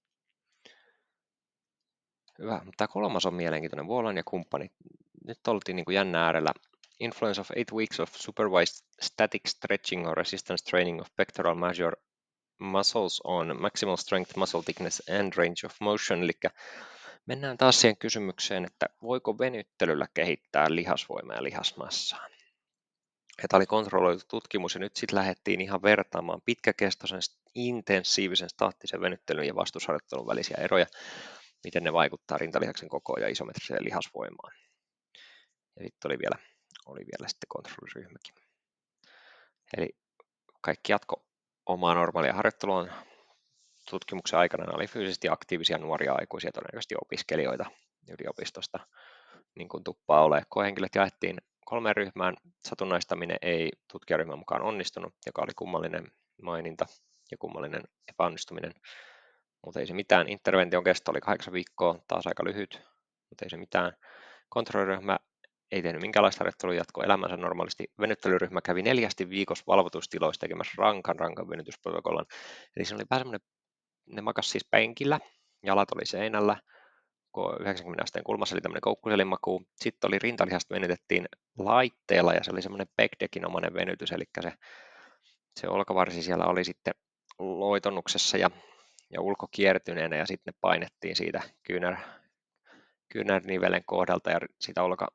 Hyvä, 2.38 2.60
mutta 2.64 2.76
tämä 2.76 2.88
kolmas 2.88 3.26
on 3.26 3.34
mielenkiintoinen. 3.34 3.86
Vuolan 3.86 4.16
ja 4.16 4.22
kumppani. 4.24 4.70
Nyt 5.26 5.48
oltiin 5.48 5.76
niin 5.76 5.84
kuin 5.84 5.94
jännä 5.94 6.24
äärellä. 6.24 6.52
Influence 7.00 7.40
of 7.40 7.50
eight 7.56 7.72
weeks 7.72 8.00
of 8.00 8.10
supervised 8.14 8.86
static 9.00 9.46
stretching 9.46 10.06
or 10.06 10.16
resistance 10.16 10.70
training 10.70 11.00
of 11.00 11.06
pectoral 11.16 11.54
major 11.54 11.92
muscles 12.58 13.20
on 13.24 13.56
maximal 13.60 13.96
strength, 13.96 14.36
muscle 14.36 14.62
thickness 14.62 15.02
and 15.10 15.32
range 15.36 15.66
of 15.66 15.80
motion, 15.80 16.22
eli 16.22 16.32
mennään 17.26 17.58
taas 17.58 17.80
siihen 17.80 17.96
kysymykseen, 17.96 18.64
että 18.64 18.86
voiko 19.02 19.38
venyttelyllä 19.38 20.06
kehittää 20.14 20.66
lihasvoimaa 20.68 21.36
ja 21.36 21.42
lihasmassaa. 21.42 22.28
Tämä 23.48 23.58
oli 23.58 23.66
kontrolloitu 23.66 24.24
tutkimus 24.28 24.74
ja 24.74 24.80
nyt 24.80 24.96
sitten 24.96 25.18
lähdettiin 25.18 25.60
ihan 25.60 25.82
vertaamaan 25.82 26.40
pitkäkestoisen, 26.44 27.20
intensiivisen 27.54 28.48
staattisen 28.48 29.00
venyttelyn 29.00 29.46
ja 29.46 29.54
vastusharjoittelun 29.54 30.26
välisiä 30.26 30.56
eroja, 30.60 30.86
miten 31.64 31.84
ne 31.84 31.92
vaikuttaa 31.92 32.38
rintalihaksen 32.38 32.88
kokoon 32.88 33.22
ja 33.22 33.28
isometriseen 33.28 33.84
lihasvoimaan. 33.84 34.52
Ja 35.76 35.84
sitten 35.84 36.10
oli 36.10 36.18
vielä, 36.18 36.38
oli 36.88 37.00
vielä 37.00 37.28
sitten 37.28 37.48
kontrolliryhmäkin. 37.48 38.34
Eli 39.76 39.88
kaikki 40.60 40.92
jatko 40.92 41.24
omaa 41.66 41.94
normaalia 41.94 42.32
harjoittelua 42.32 42.86
tutkimuksen 43.90 44.38
aikana 44.38 44.74
oli 44.74 44.86
fyysisesti 44.86 45.28
aktiivisia 45.28 45.78
nuoria 45.78 46.12
aikuisia, 46.12 46.52
todennäköisesti 46.52 46.94
opiskelijoita 47.02 47.70
yliopistosta, 48.08 48.78
niin 49.54 49.68
kuin 49.68 49.84
tuppaa 49.84 50.24
ole. 50.24 50.42
Koehenkilöt 50.48 50.94
jaettiin 50.94 51.38
kolmeen 51.64 51.96
ryhmään. 51.96 52.34
Satunnaistaminen 52.68 53.38
ei 53.42 53.70
tutkijaryhmän 53.92 54.38
mukaan 54.38 54.62
onnistunut, 54.62 55.14
joka 55.26 55.42
oli 55.42 55.52
kummallinen 55.56 56.12
maininta 56.42 56.86
ja 57.30 57.36
kummallinen 57.38 57.82
epäonnistuminen. 58.08 58.72
Mutta 59.64 59.80
ei 59.80 59.86
se 59.86 59.94
mitään. 59.94 60.28
Intervention 60.28 60.84
kesto 60.84 61.10
oli 61.10 61.20
kahdeksan 61.20 61.52
viikkoa, 61.52 61.98
taas 62.08 62.26
aika 62.26 62.44
lyhyt, 62.44 62.82
mutta 63.30 63.44
ei 63.44 63.50
se 63.50 63.56
mitään. 63.56 63.92
Kontrolliryhmä 64.48 65.18
ei 65.72 65.82
tehnyt 65.82 66.02
minkäänlaista 66.02 66.38
harjoittelua, 66.40 66.74
jatkoi 66.74 67.04
elämänsä 67.04 67.36
normaalisti. 67.36 67.84
Venyttelyryhmä 68.00 68.60
kävi 68.60 68.82
neljästi 68.82 69.30
viikossa 69.30 69.64
valvotustiloissa 69.66 70.40
tekemässä 70.40 70.72
rankan 70.76 71.18
rankan 71.18 71.48
venytysprotokollan. 71.48 72.26
Eli 72.76 72.84
se 72.84 72.94
oli 72.94 73.04
vähän 73.10 73.20
semmoinen, 73.20 73.40
ne 74.06 74.22
makas 74.22 74.50
siis 74.50 74.66
penkillä, 74.70 75.20
jalat 75.62 75.92
oli 75.92 76.06
seinällä, 76.06 76.56
90 77.60 78.02
asteen 78.02 78.24
kulmassa 78.24 78.54
oli 78.54 78.60
tämmöinen 78.60 78.80
koukkuselimaku. 78.80 79.62
Sitten 79.76 80.08
oli 80.08 80.18
rintalihasta 80.18 80.74
venytettiin 80.74 81.28
laitteella 81.58 82.32
ja 82.32 82.44
se 82.44 82.50
oli 82.50 82.62
semmoinen 82.62 82.88
omainen 83.46 83.74
venytys, 83.74 84.12
eli 84.12 84.24
se, 84.40 84.52
se 85.56 85.68
olkavarsi 85.68 86.22
siellä 86.22 86.46
oli 86.46 86.64
sitten 86.64 86.94
loitonnuksessa 87.38 88.36
ja, 88.36 88.50
ja 89.10 89.20
ulkokiertyneenä 89.20 90.16
ja 90.16 90.26
sitten 90.26 90.52
ne 90.52 90.58
painettiin 90.60 91.16
siitä 91.16 91.42
kyynär, 91.62 91.96
kyynärnivelen 93.12 93.82
kohdalta 93.86 94.30
ja 94.30 94.40
sitä 94.60 94.82
olka, 94.82 95.08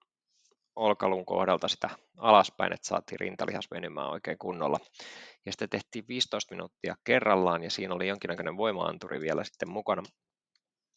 olkalun 0.76 1.26
kohdalta 1.26 1.68
sitä 1.68 1.90
alaspäin, 2.18 2.74
että 2.74 2.88
saatiin 2.88 3.20
rintalihas 3.20 3.68
venymään 3.72 4.10
oikein 4.10 4.38
kunnolla. 4.38 4.80
Ja 5.46 5.52
sitten 5.52 5.70
tehtiin 5.70 6.06
15 6.08 6.56
minuuttia 6.56 6.96
kerrallaan 7.04 7.64
ja 7.64 7.70
siinä 7.72 7.94
oli 7.94 8.08
jonkinnäköinen 8.08 8.58
voimaanturi 8.58 9.20
vielä 9.22 9.44
sitten 9.44 9.70
mukana, 9.70 10.04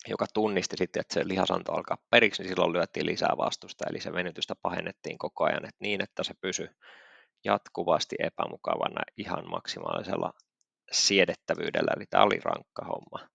joka 0.08 0.26
tunnisti 0.34 0.76
sitten, 0.76 1.00
että 1.00 1.14
se 1.14 1.28
lihasanto 1.28 1.72
alkaa 1.72 1.96
periksi, 2.10 2.42
niin 2.42 2.48
silloin 2.48 2.72
lyötiin 2.72 3.06
lisää 3.06 3.34
vastusta, 3.36 3.84
eli 3.90 4.00
se 4.00 4.12
venytystä 4.12 4.54
pahennettiin 4.62 5.18
koko 5.18 5.44
ajan, 5.44 5.64
että 5.64 5.76
niin, 5.80 6.02
että 6.02 6.24
se 6.24 6.34
pysyi 6.40 6.68
jatkuvasti 7.44 8.16
epämukavana 8.18 9.02
ihan 9.16 9.50
maksimaalisella 9.50 10.32
siedettävyydellä, 10.92 11.92
eli 11.96 12.04
tämä 12.10 12.24
oli 12.24 12.40
rankka 12.44 12.84
homma. 12.84 13.28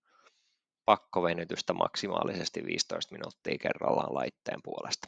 Pakkovenytystä 0.86 1.74
maksimaalisesti 1.74 2.66
15 2.66 3.16
minuuttia 3.16 3.58
kerrallaan 3.62 4.14
laitteen 4.14 4.60
puolesta. 4.64 5.08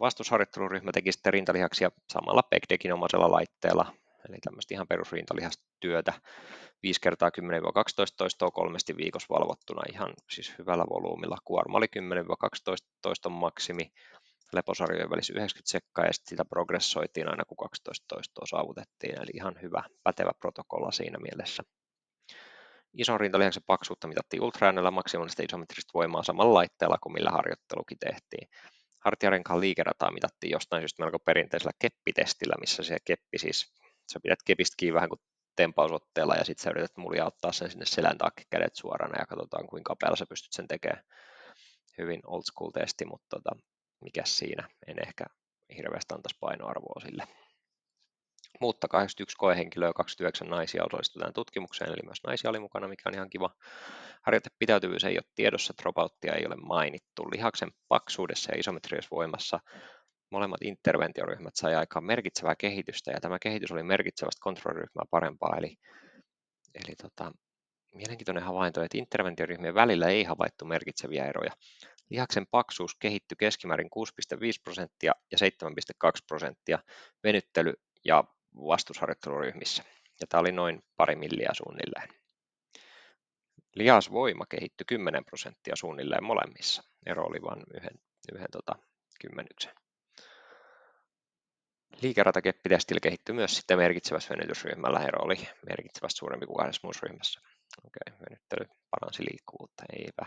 Vastusharjoitteluryhmä 0.00 0.92
teki 0.92 1.12
sitten 1.12 1.32
rintalihaksia 1.32 1.90
samalla 2.12 2.42
PECDEKin 2.42 2.92
omaisella 2.92 3.30
laitteella, 3.30 3.94
eli 4.28 4.36
tämmöistä 4.44 4.74
ihan 4.74 4.88
perusrintalihastyötä. 4.88 6.12
5 6.82 7.00
kertaa 7.00 7.28
10-12 7.28 7.32
toistoa 8.16 8.50
kolmesti 8.50 8.96
viikossa 8.96 9.34
valvottuna. 9.34 9.82
Ihan 9.92 10.14
siis 10.30 10.54
hyvällä 10.58 10.84
volyymilla. 10.90 11.36
Kuorma 11.44 11.78
oli 11.78 11.86
10-12 11.86 11.98
toiston 13.02 13.32
maksimi, 13.32 13.92
leposarjojen 14.52 15.10
välissä 15.10 15.32
90 15.36 15.70
sekkaa 15.70 16.04
ja 16.04 16.12
sitä 16.12 16.44
progressoitiin 16.44 17.28
aina 17.28 17.44
kun 17.44 17.56
12 17.56 18.06
toistoa 18.08 18.46
saavutettiin, 18.46 19.18
eli 19.22 19.30
ihan 19.34 19.54
hyvä, 19.62 19.82
pätevä 20.02 20.30
protokolla 20.38 20.92
siinä 20.92 21.18
mielessä. 21.18 21.62
Ison 22.94 23.20
rintalihaksen 23.20 23.62
paksuutta 23.66 24.08
mitattiin 24.08 24.42
ultraäänellä. 24.42 24.90
Maksimaalista 24.90 25.42
isometristä 25.42 25.90
voimaa 25.94 26.22
samalla 26.22 26.54
laitteella 26.54 26.98
kuin 27.02 27.12
millä 27.12 27.30
harjoittelukin 27.30 27.98
tehtiin 27.98 28.48
hartiarenkaan 29.04 29.60
liikerataa 29.60 30.10
mitattiin 30.10 30.50
jostain 30.50 30.80
syystä 30.80 31.02
melko 31.02 31.18
perinteisellä 31.18 31.72
keppitestillä, 31.78 32.54
missä 32.60 32.82
se 32.82 32.96
keppi 33.04 33.38
siis, 33.38 33.72
sä 34.12 34.20
pidät 34.22 34.42
kepistä 34.44 34.74
kiinni 34.76 34.94
vähän 34.94 35.08
kuin 35.08 35.20
tempausotteella 35.56 36.34
ja 36.34 36.44
sitten 36.44 36.64
sä 36.64 36.70
yrität 36.70 36.96
muljauttaa 36.96 37.52
sen 37.52 37.70
sinne 37.70 37.86
selän 37.86 38.18
taakse 38.18 38.44
kädet 38.50 38.74
suorana 38.74 39.18
ja 39.18 39.26
katsotaan 39.26 39.66
kuinka 39.66 39.88
kapealla 39.88 40.16
sä 40.16 40.26
pystyt 40.28 40.52
sen 40.52 40.68
tekemään. 40.68 41.04
Hyvin 41.98 42.20
old 42.26 42.42
school 42.42 42.70
testi, 42.70 43.04
mutta 43.04 43.36
tota, 43.36 43.56
mikä 44.00 44.22
siinä, 44.24 44.68
en 44.86 44.96
ehkä 45.06 45.24
hirveästi 45.76 46.14
antaisi 46.14 46.38
painoarvoa 46.40 47.00
sille. 47.00 47.24
Mutta 48.62 48.88
81 48.88 49.36
koehenkilöä 49.38 49.88
ja 49.88 49.92
29 49.92 50.48
naisia 50.48 50.84
osallistutaan 50.84 51.32
tutkimukseen, 51.32 51.90
eli 51.90 52.02
myös 52.04 52.18
naisia 52.26 52.50
oli 52.50 52.58
mukana, 52.58 52.88
mikä 52.88 53.08
on 53.08 53.14
ihan 53.14 53.30
kiva. 53.30 53.50
Harjoitepitäytyvyys 54.22 55.04
ei 55.04 55.16
ole 55.16 55.32
tiedossa, 55.34 55.74
dropouttia 55.82 56.34
ei 56.34 56.46
ole 56.46 56.56
mainittu. 56.56 57.22
Lihaksen 57.32 57.70
paksuudessa 57.88 58.52
ja 58.52 58.60
isometriassa 58.60 59.08
voimassa 59.10 59.60
molemmat 60.30 60.62
interventioryhmät 60.62 61.56
sai 61.56 61.74
aikaan 61.74 62.04
merkitsevää 62.04 62.54
kehitystä, 62.56 63.10
ja 63.10 63.20
tämä 63.20 63.38
kehitys 63.38 63.72
oli 63.72 63.82
merkitsevästi 63.82 64.40
kontrolliryhmää 64.40 65.04
parempaa, 65.10 65.56
eli, 65.58 65.76
eli 66.74 66.96
tota, 67.02 67.32
mielenkiintoinen 67.94 68.44
havainto, 68.44 68.82
että 68.82 68.98
interventioryhmien 68.98 69.74
välillä 69.74 70.08
ei 70.08 70.24
havaittu 70.24 70.64
merkitseviä 70.64 71.26
eroja. 71.26 71.52
Lihaksen 72.10 72.46
paksuus 72.50 72.94
kehittyi 72.94 73.36
keskimäärin 73.38 73.90
6,5 73.98 74.40
prosenttia 74.64 75.12
ja 75.32 75.38
7,2 75.38 76.10
prosenttia 76.28 76.78
venyttely- 77.22 77.80
ja 78.04 78.24
vastusharjoitteluryhmissä. 78.56 79.84
Ja 80.20 80.26
tämä 80.26 80.40
oli 80.40 80.52
noin 80.52 80.82
pari 80.96 81.16
milliä 81.16 81.50
suunnilleen. 81.52 82.08
Lihasvoima 83.74 84.46
kehittyi 84.46 84.84
10 84.84 85.24
prosenttia 85.24 85.76
suunnilleen 85.76 86.24
molemmissa. 86.24 86.82
Ero 87.06 87.24
oli 87.24 87.42
vain 87.42 87.62
yhden, 87.74 88.00
yhden 88.34 88.50
tota, 88.52 88.72
kymmenyksen. 89.20 89.72
Liikeratakeppitästillä 92.02 93.00
kehittyi 93.00 93.34
myös 93.34 93.56
sitten 93.56 93.78
merkitsevässä 93.78 94.34
venytysryhmällä. 94.34 95.00
Ero 95.00 95.24
oli 95.24 95.36
merkittävästi 95.68 96.18
suurempi 96.18 96.46
kuin 96.46 96.56
kahdessa 96.56 96.80
muussa 96.82 97.06
ryhmässä. 97.06 97.40
Okei, 97.86 98.18
venyttely 98.28 98.66
paransi 98.90 99.22
liikkuvuutta. 99.30 99.84
Eipä, 99.92 100.26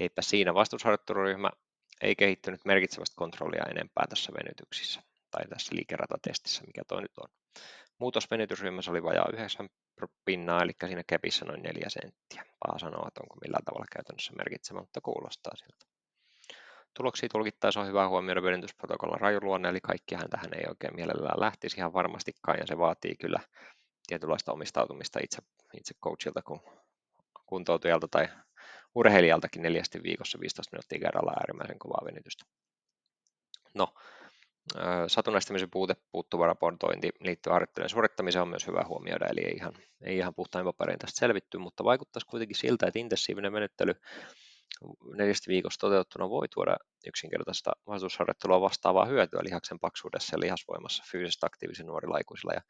eipä 0.00 0.22
siinä 0.22 0.54
vastusharjoitteluryhmä 0.54 1.50
ei 2.00 2.16
kehittynyt 2.16 2.64
merkitsevästi 2.64 3.14
kontrollia 3.16 3.64
enempää 3.70 4.06
tässä 4.08 4.32
venytyksissä 4.32 5.02
tai 5.32 5.48
tässä 5.48 5.74
liikeratatestissä, 5.76 6.62
mikä 6.66 6.82
toi 6.88 7.02
nyt 7.02 7.18
on. 7.18 7.28
Muutos 7.98 8.30
venytysryhmässä 8.30 8.90
oli 8.90 9.02
vajaa 9.02 9.26
9 9.32 9.68
pinnaa, 10.24 10.62
eli 10.62 10.72
siinä 10.86 11.02
kepissä 11.06 11.44
noin 11.44 11.62
4 11.62 11.88
senttiä. 11.88 12.44
Paha 12.66 12.78
sanoa, 12.78 13.08
että 13.08 13.20
onko 13.22 13.36
millään 13.44 13.64
tavalla 13.64 13.86
käytännössä 13.92 14.32
merkitsevä, 14.36 14.80
mutta 14.80 15.00
kuulostaa 15.00 15.56
siltä. 15.56 15.86
Tuloksia 16.94 17.28
tulkittaessa 17.28 17.80
on 17.80 17.86
hyvä 17.86 18.08
huomioida 18.08 18.42
venytysprotokollan 18.42 19.20
rajuluonne, 19.20 19.68
eli 19.68 19.80
kaikkihan 19.80 20.30
tähän 20.30 20.54
ei 20.54 20.64
oikein 20.68 20.96
mielellään 20.96 21.40
lähtisi 21.40 21.76
ihan 21.76 21.92
varmastikaan, 21.92 22.58
ja 22.58 22.66
se 22.66 22.78
vaatii 22.78 23.16
kyllä 23.16 23.40
tietynlaista 24.06 24.52
omistautumista 24.52 25.20
itse, 25.22 25.38
itse 25.76 25.94
coachilta 26.04 26.42
kuin 26.42 26.60
kuntoutujalta 27.46 28.08
tai 28.08 28.28
urheilijaltakin 28.94 29.62
neljästi 29.62 30.02
viikossa 30.02 30.40
15 30.40 30.76
minuuttia 30.76 30.98
kerrallaan 30.98 31.38
äärimmäisen 31.38 31.78
kovaa 31.78 32.04
venytystä. 32.04 32.44
No, 33.74 33.94
satunnaistamisen 35.06 35.70
puute, 35.70 35.96
puuttuva 36.12 36.46
raportointi 36.46 37.10
liittyy 37.20 37.52
harjoittelujen 37.52 37.90
suorittamiseen 37.90 38.42
on 38.42 38.48
myös 38.48 38.66
hyvä 38.66 38.84
huomioida, 38.88 39.26
eli 39.26 39.40
ei 39.40 39.54
ihan, 39.56 39.72
ei 40.04 40.16
ihan 40.16 40.34
puhtain 40.34 40.64
paperin 40.64 40.98
tästä 40.98 41.18
selvitty, 41.18 41.58
mutta 41.58 41.84
vaikuttaisi 41.84 42.26
kuitenkin 42.26 42.56
siltä, 42.56 42.86
että 42.86 42.98
intensiivinen 42.98 43.52
menettely 43.52 43.94
neljästä 45.16 45.48
viikosta 45.48 45.86
toteuttuna 45.86 46.28
voi 46.28 46.48
tuoda 46.48 46.76
yksinkertaista 47.06 47.72
vastusharjoittelua 47.86 48.60
vastaavaa 48.60 49.04
hyötyä 49.04 49.40
lihaksen 49.44 49.80
paksuudessa 49.80 50.36
ja 50.36 50.40
lihasvoimassa 50.40 51.04
fyysisesti 51.10 51.46
aktiivisen 51.46 51.86
nuorilla 51.86 52.16
aikuisilla 52.16 52.52
ja 52.52 52.60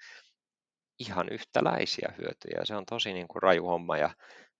ihan 0.99 1.29
yhtäläisiä 1.29 2.15
hyötyjä. 2.19 2.65
Se 2.65 2.77
on 2.77 2.87
tosi 2.87 3.13
niin 3.13 3.29
kuin 3.29 3.43
raju 3.43 3.67
homma 3.67 3.97
ja 3.97 4.11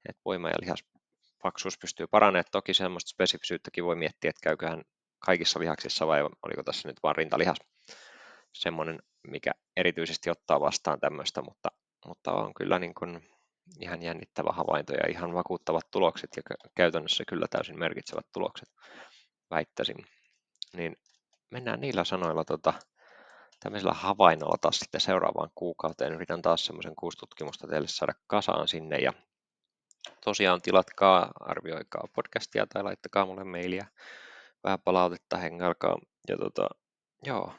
että 0.09 0.23
voima 0.25 0.49
ja 0.49 0.57
lihaspaksuus 0.61 1.79
pystyy 1.79 2.07
paranemaan. 2.07 2.45
Toki 2.53 2.75
semmoista 2.75 3.09
spesifisyyttäkin 3.09 3.85
voi 3.85 3.97
miettiä, 3.97 4.31
että 4.31 4.41
käyköhän 4.43 4.83
kaikissa 5.27 5.61
lihaksissa 5.61 6.07
vai 6.07 6.23
oliko 6.23 6.63
tässä 6.65 6.89
nyt 6.89 6.97
vain 7.03 7.17
rintalihas 7.17 7.57
semmoinen, 8.53 8.99
mikä 9.29 9.51
erityisesti 9.77 10.31
ottaa 10.31 10.61
vastaan 10.61 11.01
tämmöistä, 11.01 11.43
mutta, 11.43 11.69
mutta 12.07 12.33
on 12.33 12.55
kyllä 12.55 12.79
niin 12.79 12.95
kuin 12.95 13.29
ihan 13.81 14.03
jännittävä 14.03 14.53
havainto 14.53 14.93
ja 14.93 15.11
ihan 15.11 15.35
vakuuttavat 15.35 15.91
tulokset 15.91 16.31
ja 16.37 16.43
käytännössä 16.75 17.25
kyllä 17.29 17.47
täysin 17.51 17.79
merkitsevät 17.79 18.27
tulokset, 18.33 18.69
väittäisin. 19.51 19.97
Niin 20.77 20.97
mennään 21.51 21.81
niillä 21.81 22.05
sanoilla 22.05 22.45
tota, 22.45 22.73
tämmöisellä 23.61 23.93
havainnolla 23.93 24.59
taas 24.61 24.79
sitten 24.79 25.01
seuraavaan 25.01 25.51
kuukauteen. 25.55 26.13
Yritän 26.13 26.43
taas 26.43 26.65
semmoisen 26.65 26.97
kuusi 26.97 27.19
tutkimusta 27.19 27.69
teille 27.69 27.89
saada 27.89 28.13
kasaan 28.27 28.69
sinne 28.69 28.97
ja 28.97 29.13
tosiaan 30.25 30.63
tilatkaa, 30.63 31.31
arvioikaa 31.41 32.09
podcastia 32.15 32.67
tai 32.67 32.83
laittakaa 32.83 33.27
mulle 33.27 33.45
mailia 33.45 33.87
vähän 34.65 34.81
palautetta, 34.81 35.37
hengailkaa. 35.37 35.99
Ja 36.29 36.37
tota, 36.37 36.69
joo, 37.25 37.55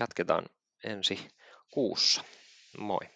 jatketaan 0.00 0.46
ensi 0.84 1.28
kuussa. 1.72 2.24
Moi! 2.78 3.15